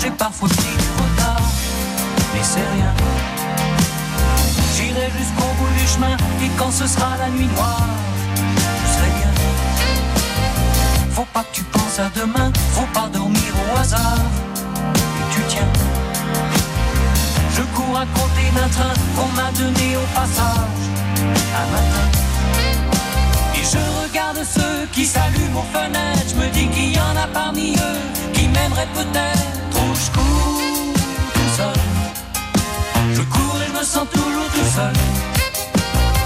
j'ai 0.00 0.10
parfois 0.10 0.48
pris 0.48 0.76
du 0.78 0.90
retard. 1.02 1.42
Mais 2.34 2.42
c'est 2.42 2.68
rien. 2.76 2.92
J'irai 4.76 5.10
jusqu'au 5.18 5.50
bout 5.58 5.72
du 5.78 5.86
chemin 5.86 6.16
et 6.42 6.50
quand 6.56 6.70
ce 6.70 6.86
sera 6.86 7.16
la 7.18 7.28
nuit 7.30 7.48
noire, 7.56 7.88
je 8.36 8.92
serai 8.94 9.10
bien. 9.18 9.32
Faut 11.12 11.26
pas 11.32 11.42
que 11.42 11.54
tu 11.56 11.62
penses 11.64 11.98
à 11.98 12.10
demain, 12.14 12.52
faut 12.72 12.90
pas 12.94 13.08
dormir 13.12 13.52
au 13.64 13.78
hasard. 13.78 14.22
Et 14.94 15.34
tu 15.34 15.40
tiens. 15.48 15.72
Je 17.56 17.62
cours 17.74 17.98
à 17.98 18.06
côté 18.14 18.42
d'un 18.54 18.68
train 18.68 18.94
qu'on 19.16 19.28
m'a 19.34 19.50
donné 19.52 19.96
au 19.96 20.06
passage 20.14 20.82
un 21.60 21.66
matin. 21.72 22.06
Et 23.56 23.64
je 23.64 23.78
regarde 24.02 24.38
ceux 24.44 24.86
qui 24.92 25.04
s'allument 25.04 25.60
aux 25.60 25.76
fenêtres. 25.76 26.28
Je 26.30 26.34
me 26.36 26.48
dis 26.50 26.68
qu'il 26.68 26.94
y 26.94 27.00
en 27.00 27.16
a 27.16 27.26
parmi 27.32 27.74
eux 27.74 28.32
qui 28.32 28.46
m'aimeraient 28.46 28.92
peut-être. 28.94 29.57
Me 33.78 33.84
sens 33.84 34.08
toujours 34.10 34.48
tout 34.54 34.70
seul. 34.74 34.92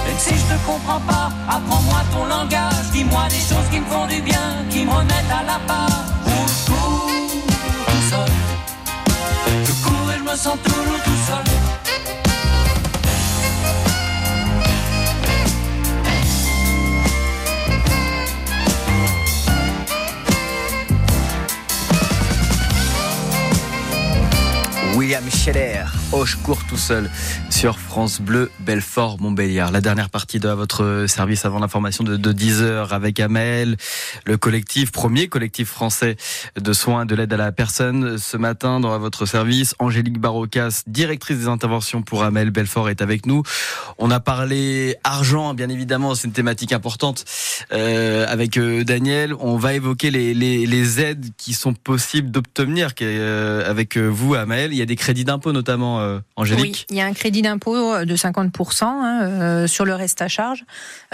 Même 0.06 0.18
si 0.18 0.30
je 0.30 0.54
te 0.54 0.58
comprends 0.66 1.00
pas, 1.00 1.30
apprends-moi 1.48 2.00
ton 2.10 2.24
langage. 2.24 2.90
Dis-moi 2.92 3.24
des 3.28 3.36
choses 3.36 3.68
qui 3.70 3.80
me 3.80 3.86
font 3.86 4.06
du 4.06 4.22
bien, 4.22 4.64
qui 4.70 4.84
me 4.86 4.90
remettent 4.90 5.30
à 5.30 5.42
la. 5.44 5.60
Oh, 5.68 6.46
je 6.48 6.72
cours 6.72 7.10
tout 7.86 8.04
seul. 8.10 8.30
Je 9.66 9.72
cours 9.84 10.12
et 10.12 10.18
je 10.18 10.22
me 10.22 10.36
sens 10.36 10.56
toujours 10.64 11.02
tout 11.04 11.20
seul. 11.26 11.44
William 24.96 25.28
Scheller, 25.30 25.84
oh 26.12 26.24
je 26.24 26.36
cours 26.36 26.64
tout 26.64 26.76
seul 26.76 27.10
sur 27.52 27.78
France 27.78 28.20
Bleu, 28.20 28.50
Belfort, 28.60 29.20
Montbéliard. 29.20 29.72
La 29.72 29.82
dernière 29.82 30.08
partie 30.08 30.40
de 30.40 30.48
votre 30.48 31.04
service 31.06 31.44
avant 31.44 31.58
l'information 31.58 32.02
de, 32.02 32.16
de 32.16 32.32
10h 32.32 32.88
avec 32.88 33.20
Amel, 33.20 33.76
le 34.24 34.38
collectif, 34.38 34.90
premier 34.90 35.28
collectif 35.28 35.68
français 35.68 36.16
de 36.58 36.72
soins 36.72 37.04
de 37.04 37.14
l'aide 37.14 37.32
à 37.32 37.36
la 37.36 37.52
personne. 37.52 38.16
Ce 38.16 38.38
matin, 38.38 38.80
dans 38.80 38.98
votre 38.98 39.26
service, 39.26 39.74
Angélique 39.78 40.18
Barocas, 40.18 40.82
directrice 40.86 41.38
des 41.38 41.46
interventions 41.46 42.00
pour 42.00 42.24
Amel 42.24 42.50
Belfort, 42.50 42.88
est 42.88 43.02
avec 43.02 43.26
nous. 43.26 43.42
On 43.98 44.10
a 44.10 44.18
parlé 44.18 44.96
argent, 45.04 45.52
bien 45.52 45.68
évidemment, 45.68 46.14
c'est 46.14 46.28
une 46.28 46.32
thématique 46.32 46.72
importante 46.72 47.24
euh, 47.72 48.24
avec 48.28 48.56
euh, 48.56 48.82
Daniel. 48.82 49.34
On 49.40 49.56
va 49.58 49.74
évoquer 49.74 50.10
les 50.10 51.00
aides 51.00 51.26
qui 51.36 51.52
sont 51.52 51.74
possibles 51.74 52.30
d'obtenir 52.30 52.92
euh, 53.02 53.68
avec 53.68 53.98
vous, 53.98 54.34
Amel. 54.34 54.72
Il 54.72 54.78
y 54.78 54.82
a 54.82 54.86
des 54.86 54.96
crédits 54.96 55.24
d'impôt 55.24 55.52
notamment, 55.52 56.00
euh, 56.00 56.18
Angélique 56.36 56.86
Oui, 56.88 56.94
il 56.94 56.96
y 56.96 57.00
a 57.00 57.06
un 57.06 57.12
crédit 57.12 57.41
d'impôt 57.42 58.04
de 58.04 58.16
50% 58.16 58.84
hein, 58.84 59.20
euh, 59.22 59.66
sur 59.66 59.84
le 59.84 59.94
reste 59.94 60.22
à 60.22 60.28
charge. 60.28 60.64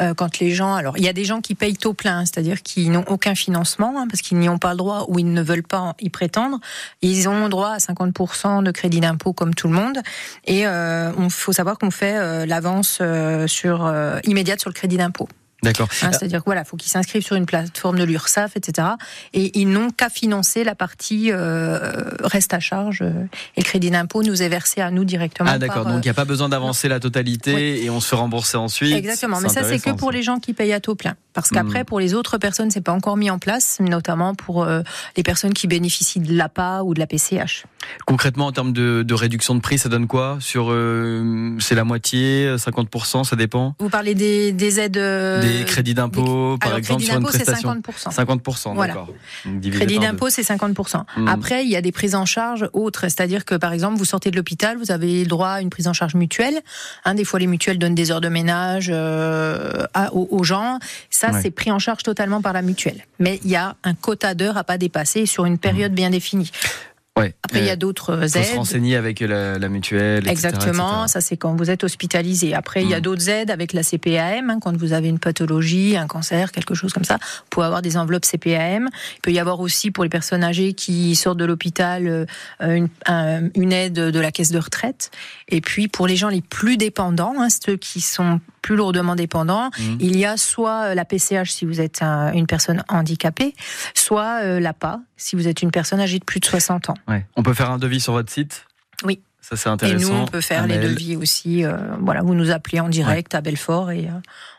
Euh, 0.01 0.15
quand 0.15 0.39
les 0.39 0.51
gens, 0.51 0.75
alors 0.75 0.97
il 0.97 1.05
y 1.05 1.09
a 1.09 1.13
des 1.13 1.25
gens 1.25 1.41
qui 1.41 1.55
payent 1.55 1.77
taux 1.77 1.95
plein, 1.95 2.25
c'est-à-dire 2.25 2.63
qui 2.63 2.89
n'ont 2.89 3.05
aucun 3.09 3.35
financement 3.35 3.95
hein, 3.99 4.07
parce 4.09 4.23
qu'ils 4.23 4.39
n'y 4.39 4.49
ont 4.49 4.59
pas 4.59 4.71
le 4.71 4.77
droit 4.77 5.07
ou 5.09 5.19
ils 5.19 5.33
ne 5.33 5.43
veulent 5.43 5.63
pas 5.63 5.95
y 6.01 6.11
prétendre. 6.11 6.59
Ils 7.03 7.29
ont 7.29 7.49
droit 7.49 7.71
à 7.71 7.79
50% 7.79 8.63
de 8.63 8.71
crédit 8.71 9.01
d'impôt 9.01 9.33
comme 9.33 9.55
tout 9.55 9.69
le 9.69 9.75
monde. 9.75 9.99
Et 10.47 10.67
euh, 10.67 11.13
on 11.17 11.29
faut 11.31 11.53
savoir 11.53 11.79
qu'on 11.79 11.91
fait 11.91 12.17
euh, 12.17 12.47
l'avance 12.47 12.99
euh, 13.01 13.47
sur 13.47 13.85
euh, 13.87 14.19
immédiate 14.25 14.61
sur 14.61 14.71
le 14.71 14.75
crédit 14.75 14.97
d'impôt. 14.97 15.29
D'accord. 15.63 15.89
Hein, 16.03 16.11
C'est-à-dire 16.13 16.43
voilà, 16.47 16.65
faut 16.65 16.77
qu'ils 16.77 16.91
s'inscrivent 16.91 17.25
sur 17.25 17.35
une 17.35 17.47
plateforme 17.47 17.99
de 17.99 18.05
l'URSSAF, 18.05 18.57
etc. 18.57 18.89
Et 19.35 19.59
ils 19.59 19.69
n'ont 19.69 19.91
qu'à 19.91 20.09
financer 20.09 20.63
la 20.63 20.77
partie 20.77 21.33
euh, 21.33 22.05
reste 22.23 22.55
à 22.55 22.61
charge. 22.61 23.03
euh, 23.03 23.25
Et 23.57 23.61
le 23.61 23.65
crédit 23.65 23.91
d'impôt 23.91 24.23
nous 24.23 24.41
est 24.43 24.49
versé 24.49 24.81
à 24.81 24.91
nous 24.93 25.05
directement. 25.05 25.51
Ah 25.53 25.59
d'accord, 25.59 25.87
euh, 25.87 25.91
donc 25.91 26.05
il 26.05 26.07
n'y 26.07 26.11
a 26.11 26.15
pas 26.15 26.25
besoin 26.25 26.49
d'avancer 26.49 26.89
la 26.89 27.01
totalité 27.01 27.83
et 27.85 27.91
on 27.91 28.01
se 28.01 28.09
fait 28.09 28.17
rembourser 28.17 28.57
ensuite. 28.57 28.95
Exactement, 28.95 29.41
mais 29.41 29.49
ça 29.49 29.65
c'est 29.65 29.81
que 29.81 29.91
pour 29.91 30.13
les 30.13 30.23
gens 30.23 30.39
qui 30.39 30.53
payent 30.55 30.73
à 30.73 30.81
taux 30.81 30.95
plein. 30.95 31.17
Parce 31.39 31.51
qu'après, 31.51 31.81
Mhm. 31.81 31.85
pour 31.85 32.01
les 32.01 32.15
autres 32.15 32.37
personnes, 32.39 32.71
c'est 32.71 32.81
pas 32.81 32.93
encore 32.93 33.17
mis 33.17 33.31
en 33.31 33.39
place, 33.39 33.79
notamment 33.81 34.35
pour 34.35 34.65
euh, 34.65 34.83
les 35.17 35.23
personnes 35.23 35.55
qui 35.55 35.69
bénéficient 35.69 36.19
de 36.19 36.33
l'APA 36.37 36.83
ou 36.83 36.95
de 36.95 36.99
la 36.99 37.07
PCH. 37.07 37.65
Concrètement, 38.07 38.47
en 38.47 38.53
termes 38.53 38.73
de, 38.73 39.03
de 39.07 39.15
réduction 39.15 39.55
de 39.55 39.61
prix, 39.61 39.79
ça 39.79 39.89
donne 39.89 40.07
quoi 40.09 40.39
Sur 40.41 40.67
euh, 40.71 41.57
c'est 41.61 41.77
la 41.77 41.85
moitié, 41.85 42.57
50%, 42.57 43.23
ça 43.25 43.37
dépend. 43.37 43.75
Vous 43.79 43.89
parlez 43.89 44.15
des, 44.15 44.51
des 44.53 44.81
aides. 44.81 44.97
euh, 44.97 45.41
des 45.41 45.65
crédits 45.65 45.95
d'impôt, 45.95 46.55
des- 46.55 46.59
par 46.59 46.69
alors, 46.71 46.79
exemple, 46.79 47.03
crédit 47.03 47.11
sur 47.13 47.21
une 47.21 47.27
c'est 47.31 47.45
prestation. 47.45 47.69
50%. 47.71 48.11
50%, 48.11 48.75
Voilà. 48.75 48.95
d'accord. 48.95 49.09
Crédit 49.73 49.99
d'impôt, 50.01 50.29
c'est 50.31 50.43
50%. 50.43 51.05
Mhm. 51.17 51.29
Après, 51.29 51.65
il 51.65 51.71
y 51.71 51.77
a 51.77 51.81
des 51.81 51.93
prises 51.93 52.15
en 52.17 52.27
charge 52.27 52.69
autres. 52.73 53.03
C'est-à-dire 53.03 53.45
que, 53.45 53.55
par 53.55 53.73
exemple, 53.73 53.97
vous 53.97 54.05
sortez 54.05 54.31
de 54.33 54.37
l'hôpital, 54.37 54.77
vous 54.77 54.91
avez 54.91 55.23
le 55.23 55.29
droit 55.29 55.51
à 55.51 55.61
une 55.61 55.71
prise 55.71 55.87
en 55.89 55.93
charge 55.93 56.15
mutuelle. 56.17 56.59
Hein, 57.05 57.15
des 57.15 57.25
fois, 57.25 57.39
les 57.39 57.47
mutuelles 57.47 57.79
donnent 57.79 57.95
des 57.95 58.11
heures 58.11 58.21
de 58.21 58.29
ménage 58.29 58.91
à- 58.91 60.13
aux, 60.15 60.29
aux 60.31 60.45
gens. 60.45 60.79
Ça, 61.11 61.28
Ouais. 61.33 61.43
c'est 61.43 61.51
pris 61.51 61.71
en 61.71 61.79
charge 61.79 62.03
totalement 62.03 62.41
par 62.43 62.53
la 62.53 62.63
mutuelle. 62.63 63.05
Mais 63.19 63.41
il 63.45 63.51
y 63.51 63.57
a 63.57 63.77
un 63.85 63.95
quota 63.95 64.35
d'heures 64.35 64.57
à 64.57 64.65
pas 64.65 64.79
dépasser 64.79 65.27
sur 65.27 65.45
une 65.47 65.59
période 65.59 65.93
bien 65.93 66.11
définie. 66.11 66.51
Ouais. 67.19 67.35
Après, 67.43 67.59
il 67.59 67.65
y 67.67 67.71
Euh, 67.71 67.73
a 67.73 67.77
d'autres 67.77 68.17
faut 68.17 68.29
se 68.29 68.39
aides. 68.39 68.55
renseigner 68.57 68.95
avec 68.95 69.19
la, 69.19 69.59
la 69.59 69.69
mutuelle. 69.69 70.19
etc., 70.19 70.31
Exactement, 70.31 71.03
etc. 71.03 71.13
ça 71.15 71.21
c'est 71.21 71.37
quand 71.37 71.53
vous 71.57 71.69
êtes 71.69 71.83
hospitalisé. 71.83 72.55
Après, 72.55 72.85
il 72.85 72.89
y 72.89 72.95
a 72.95 72.99
Mm. 72.99 73.03
d'autres 73.03 73.29
aides 73.29 73.51
avec 73.51 73.73
la 73.73 73.83
CPAM, 73.83 74.51
hein, 74.51 74.59
quand 74.61 74.77
vous 74.77 74.93
avez 74.93 75.09
une 75.09 75.19
pathologie, 75.19 75.97
un 75.97 76.07
cancer, 76.07 76.53
quelque 76.53 76.75
chose 76.75 76.93
comme 76.93 77.03
ça. 77.03 77.15
Vous 77.17 77.47
pouvez 77.51 77.67
avoir 77.67 77.83
des 77.83 77.97
enveloppes 77.97 78.25
CPAM. 78.25 78.89
Il 79.17 79.21
peut 79.21 79.33
y 79.33 79.41
avoir 79.41 79.59
aussi 79.59 79.91
pour 79.91 80.05
les 80.05 80.11
personnes 80.11 80.45
âgées 80.45 80.75
qui 80.75 81.17
sortent 81.17 81.39
de 81.39 81.45
l'hôpital 81.45 82.07
euh, 82.07 82.25
une, 82.61 82.89
un- 83.07 83.49
une 83.57 83.73
aide 83.73 83.95
de 83.95 84.21
la 84.21 84.31
caisse 84.31 84.53
de 84.53 84.59
retraite. 84.61 85.11
Et 85.49 85.61
puis 85.61 85.89
pour 85.89 86.07
les 86.07 86.15
gens 86.15 86.29
les 86.29 86.41
plus 86.43 86.77
dépendants, 86.77 87.35
hein, 87.41 87.49
ceux 87.51 87.77
qui 87.77 88.01
sont 88.01 88.41
plus 88.69 88.77
lourdement 88.77 89.15
dépendants, 89.17 89.71
Mm. 89.79 89.97
il 90.01 90.19
y 90.19 90.27
a 90.27 90.37
soit 90.37 90.95
la 90.95 91.07
PCH 91.07 91.51
si 91.51 91.65
vous 91.65 91.81
êtes 91.81 92.03
un- 92.03 92.33
une 92.35 92.47
personne 92.47 92.85
handicapée, 92.91 93.55
soit 93.95 94.43
euh, 94.43 94.61
l'APA 94.61 95.01
si 95.17 95.37
vous 95.37 95.49
êtes 95.49 95.63
une 95.63 95.71
personne 95.71 96.01
âgée 96.01 96.19
de 96.19 96.25
plus 96.25 96.39
de 96.39 96.45
60 96.45 96.91
ans. 96.91 96.95
Ouais. 97.09 97.25
On 97.37 97.43
peut 97.43 97.55
faire 97.55 97.71
un 97.71 97.79
devis 97.79 97.99
sur 98.01 98.13
votre 98.13 98.31
site? 98.31 98.67
Oui. 99.05 99.21
Ça, 99.49 99.57
c'est 99.57 99.69
Et 99.69 99.73
intéressant. 99.73 100.13
nous, 100.15 100.21
on 100.21 100.27
peut 100.27 100.41
faire 100.43 100.67
les 100.67 100.79
devis 100.79 101.17
aussi. 101.17 101.65
euh, 101.65 101.77
voilà, 102.01 102.23
vous 102.23 102.35
nous 102.35 102.51
appelez 102.51 102.81
en 102.81 102.89
direct 102.89 103.35
à 103.35 103.41
Belfort 103.41 103.91
et 103.93 104.05
euh, 104.07 104.11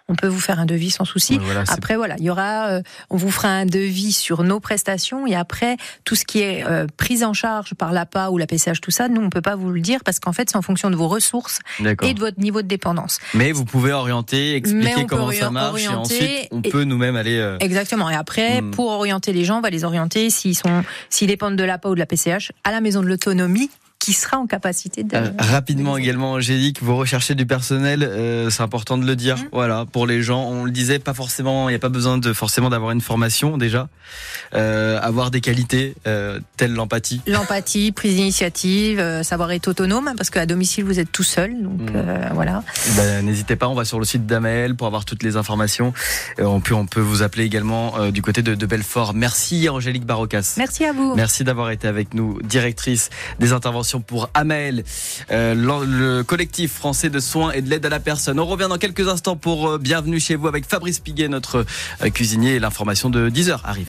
on 0.07 0.15
peut 0.15 0.25
vous 0.27 0.39
faire 0.39 0.59
un 0.59 0.65
devis 0.65 0.89
sans 0.89 1.05
souci. 1.05 1.33
Ouais, 1.37 1.43
voilà, 1.45 1.63
c'est- 1.67 1.73
Après, 1.73 1.95
voilà, 1.95 2.15
il 2.17 2.23
y 2.23 2.31
aura, 2.31 2.69
euh, 2.69 2.81
on 3.11 3.17
vous 3.17 3.29
fera 3.29 3.49
un 3.49 3.67
devis 3.67 4.11
sur 4.13 4.41
nos 4.43 4.59
prestations 4.59 5.27
et 5.27 5.35
après 5.35 5.77
tout 6.05 6.15
ce 6.15 6.25
qui 6.25 6.39
est 6.39 6.65
prise 6.97 7.23
en 7.23 7.33
charge 7.33 7.75
par 7.75 7.91
l'APA 7.91 8.29
ou 8.31 8.39
la 8.39 8.47
PCH, 8.47 8.81
tout 8.81 8.89
ça, 8.89 9.07
nous 9.09 9.21
on 9.21 9.29
peut 9.29 9.41
pas 9.41 9.55
vous 9.55 9.69
le 9.69 9.79
dire 9.81 9.99
parce 10.03 10.19
qu'en 10.19 10.33
fait 10.33 10.49
c'est 10.49 10.57
en 10.57 10.63
fonction 10.63 10.89
de 10.89 10.95
vos 10.95 11.07
ressources 11.07 11.59
et 12.01 12.13
de 12.15 12.19
votre 12.19 12.39
niveau 12.39 12.63
de 12.63 12.67
dépendance. 12.67 13.19
Mais 13.35 13.51
vous 13.51 13.65
pouvez 13.65 13.91
orienter, 13.91 14.55
expliquer 14.55 15.05
comment 15.07 15.31
ça 15.31 15.51
marche 15.51 15.83
et 15.83 15.87
ensuite 15.89 16.47
on 16.49 16.61
et- 16.63 16.69
peut 16.69 16.83
nous-mêmes 16.85 17.15
aller. 17.15 17.57
Exactement. 17.59 18.09
Et 18.09 18.15
après, 18.15 18.61
Hmm. 18.61 18.71
pour 18.71 18.87
orienter 18.89 19.33
les 19.33 19.45
gens, 19.45 19.59
on 19.59 19.61
va 19.61 19.69
les 19.69 19.83
orienter 19.83 20.31
s'ils 20.31 20.57
sont, 20.57 20.83
s'ils 21.11 21.27
dépendent 21.27 21.55
de 21.57 21.63
l'APA 21.63 21.89
ou 21.89 21.93
de 21.93 21.99
la 21.99 22.07
PCH 22.07 22.51
à 22.63 22.71
la 22.71 22.81
maison 22.81 23.01
de 23.03 23.07
l'autonomie 23.07 23.69
qui 24.09 24.15
sera 24.15 24.39
en 24.39 24.47
capacité 24.47 25.03
de. 25.03 25.15
Euh, 25.15 25.29
rapidement 25.37 25.95
également, 25.95 26.31
Angélique, 26.31 26.81
vous 26.81 26.97
recherchez 26.97 27.35
du 27.35 27.45
personnel, 27.45 28.01
euh, 28.01 28.49
c'est 28.49 28.63
important 28.63 28.97
de 28.97 29.05
le 29.05 29.15
dire. 29.15 29.37
Mhm. 29.37 29.49
Voilà, 29.51 29.85
pour 29.85 30.07
les 30.07 30.23
gens, 30.23 30.45
on 30.45 30.63
le 30.63 30.71
disait, 30.71 30.97
pas 30.97 31.13
forcément, 31.13 31.69
il 31.69 31.73
n'y 31.73 31.75
a 31.75 31.79
pas 31.79 31.89
besoin 31.89 32.17
de 32.17 32.33
forcément 32.33 32.71
d'avoir 32.71 32.89
une 32.89 33.01
formation 33.01 33.59
déjà, 33.59 33.87
Euh, 34.55 34.99
avoir 35.03 35.29
des 35.29 35.41
qualités 35.41 35.93
telles 36.57 36.73
l'empathie. 36.73 37.21
L'empathie, 37.27 37.91
prise 37.91 38.15
d'initiative, 38.15 39.21
savoir 39.21 39.51
être 39.51 39.67
autonome, 39.67 40.07
hein, 40.07 40.15
parce 40.17 40.31
qu'à 40.31 40.47
domicile 40.47 40.85
vous 40.85 40.99
êtes 40.99 41.11
tout 41.11 41.21
seul, 41.21 41.61
donc 41.61 41.81
euh, 41.93 42.29
voilà. 42.33 42.63
Ben, 42.97 43.23
N'hésitez 43.23 43.55
pas, 43.55 43.67
on 43.67 43.75
va 43.75 43.85
sur 43.85 43.99
le 43.99 44.05
site 44.05 44.25
d'Amael 44.25 44.75
pour 44.75 44.87
avoir 44.87 45.05
toutes 45.05 45.21
les 45.21 45.37
informations. 45.37 45.93
On 46.39 46.61
peut, 46.61 46.73
on 46.73 46.87
peut 46.87 46.99
vous 46.99 47.21
appeler 47.21 47.43
également 47.43 48.09
du 48.09 48.23
côté 48.23 48.41
de, 48.41 48.55
de 48.55 48.65
Belfort. 48.65 49.13
Merci 49.13 49.69
Angélique 49.69 50.07
Barocas. 50.07 50.55
Merci 50.57 50.83
à 50.85 50.93
vous. 50.93 51.13
Merci 51.15 51.43
d'avoir 51.43 51.69
été 51.69 51.87
avec 51.87 52.15
nous, 52.15 52.41
directrice 52.41 53.11
des 53.39 53.53
interventions 53.53 53.98
pour 53.99 54.29
Amael, 54.33 54.83
euh, 55.31 55.53
le 55.55 56.23
collectif 56.23 56.73
français 56.73 57.09
de 57.09 57.19
soins 57.19 57.51
et 57.51 57.61
de 57.61 57.69
l'aide 57.69 57.85
à 57.85 57.89
la 57.89 57.99
personne. 57.99 58.39
On 58.39 58.45
revient 58.45 58.67
dans 58.69 58.77
quelques 58.77 59.07
instants 59.07 59.35
pour 59.35 59.69
euh, 59.69 59.77
Bienvenue 59.77 60.19
chez 60.19 60.35
vous 60.35 60.47
avec 60.47 60.65
Fabrice 60.65 60.99
Piguet, 60.99 61.27
notre 61.27 61.65
euh, 62.01 62.09
cuisinier, 62.09 62.59
l'information 62.59 63.09
de 63.09 63.29
10h 63.29 63.59
arrive. 63.63 63.77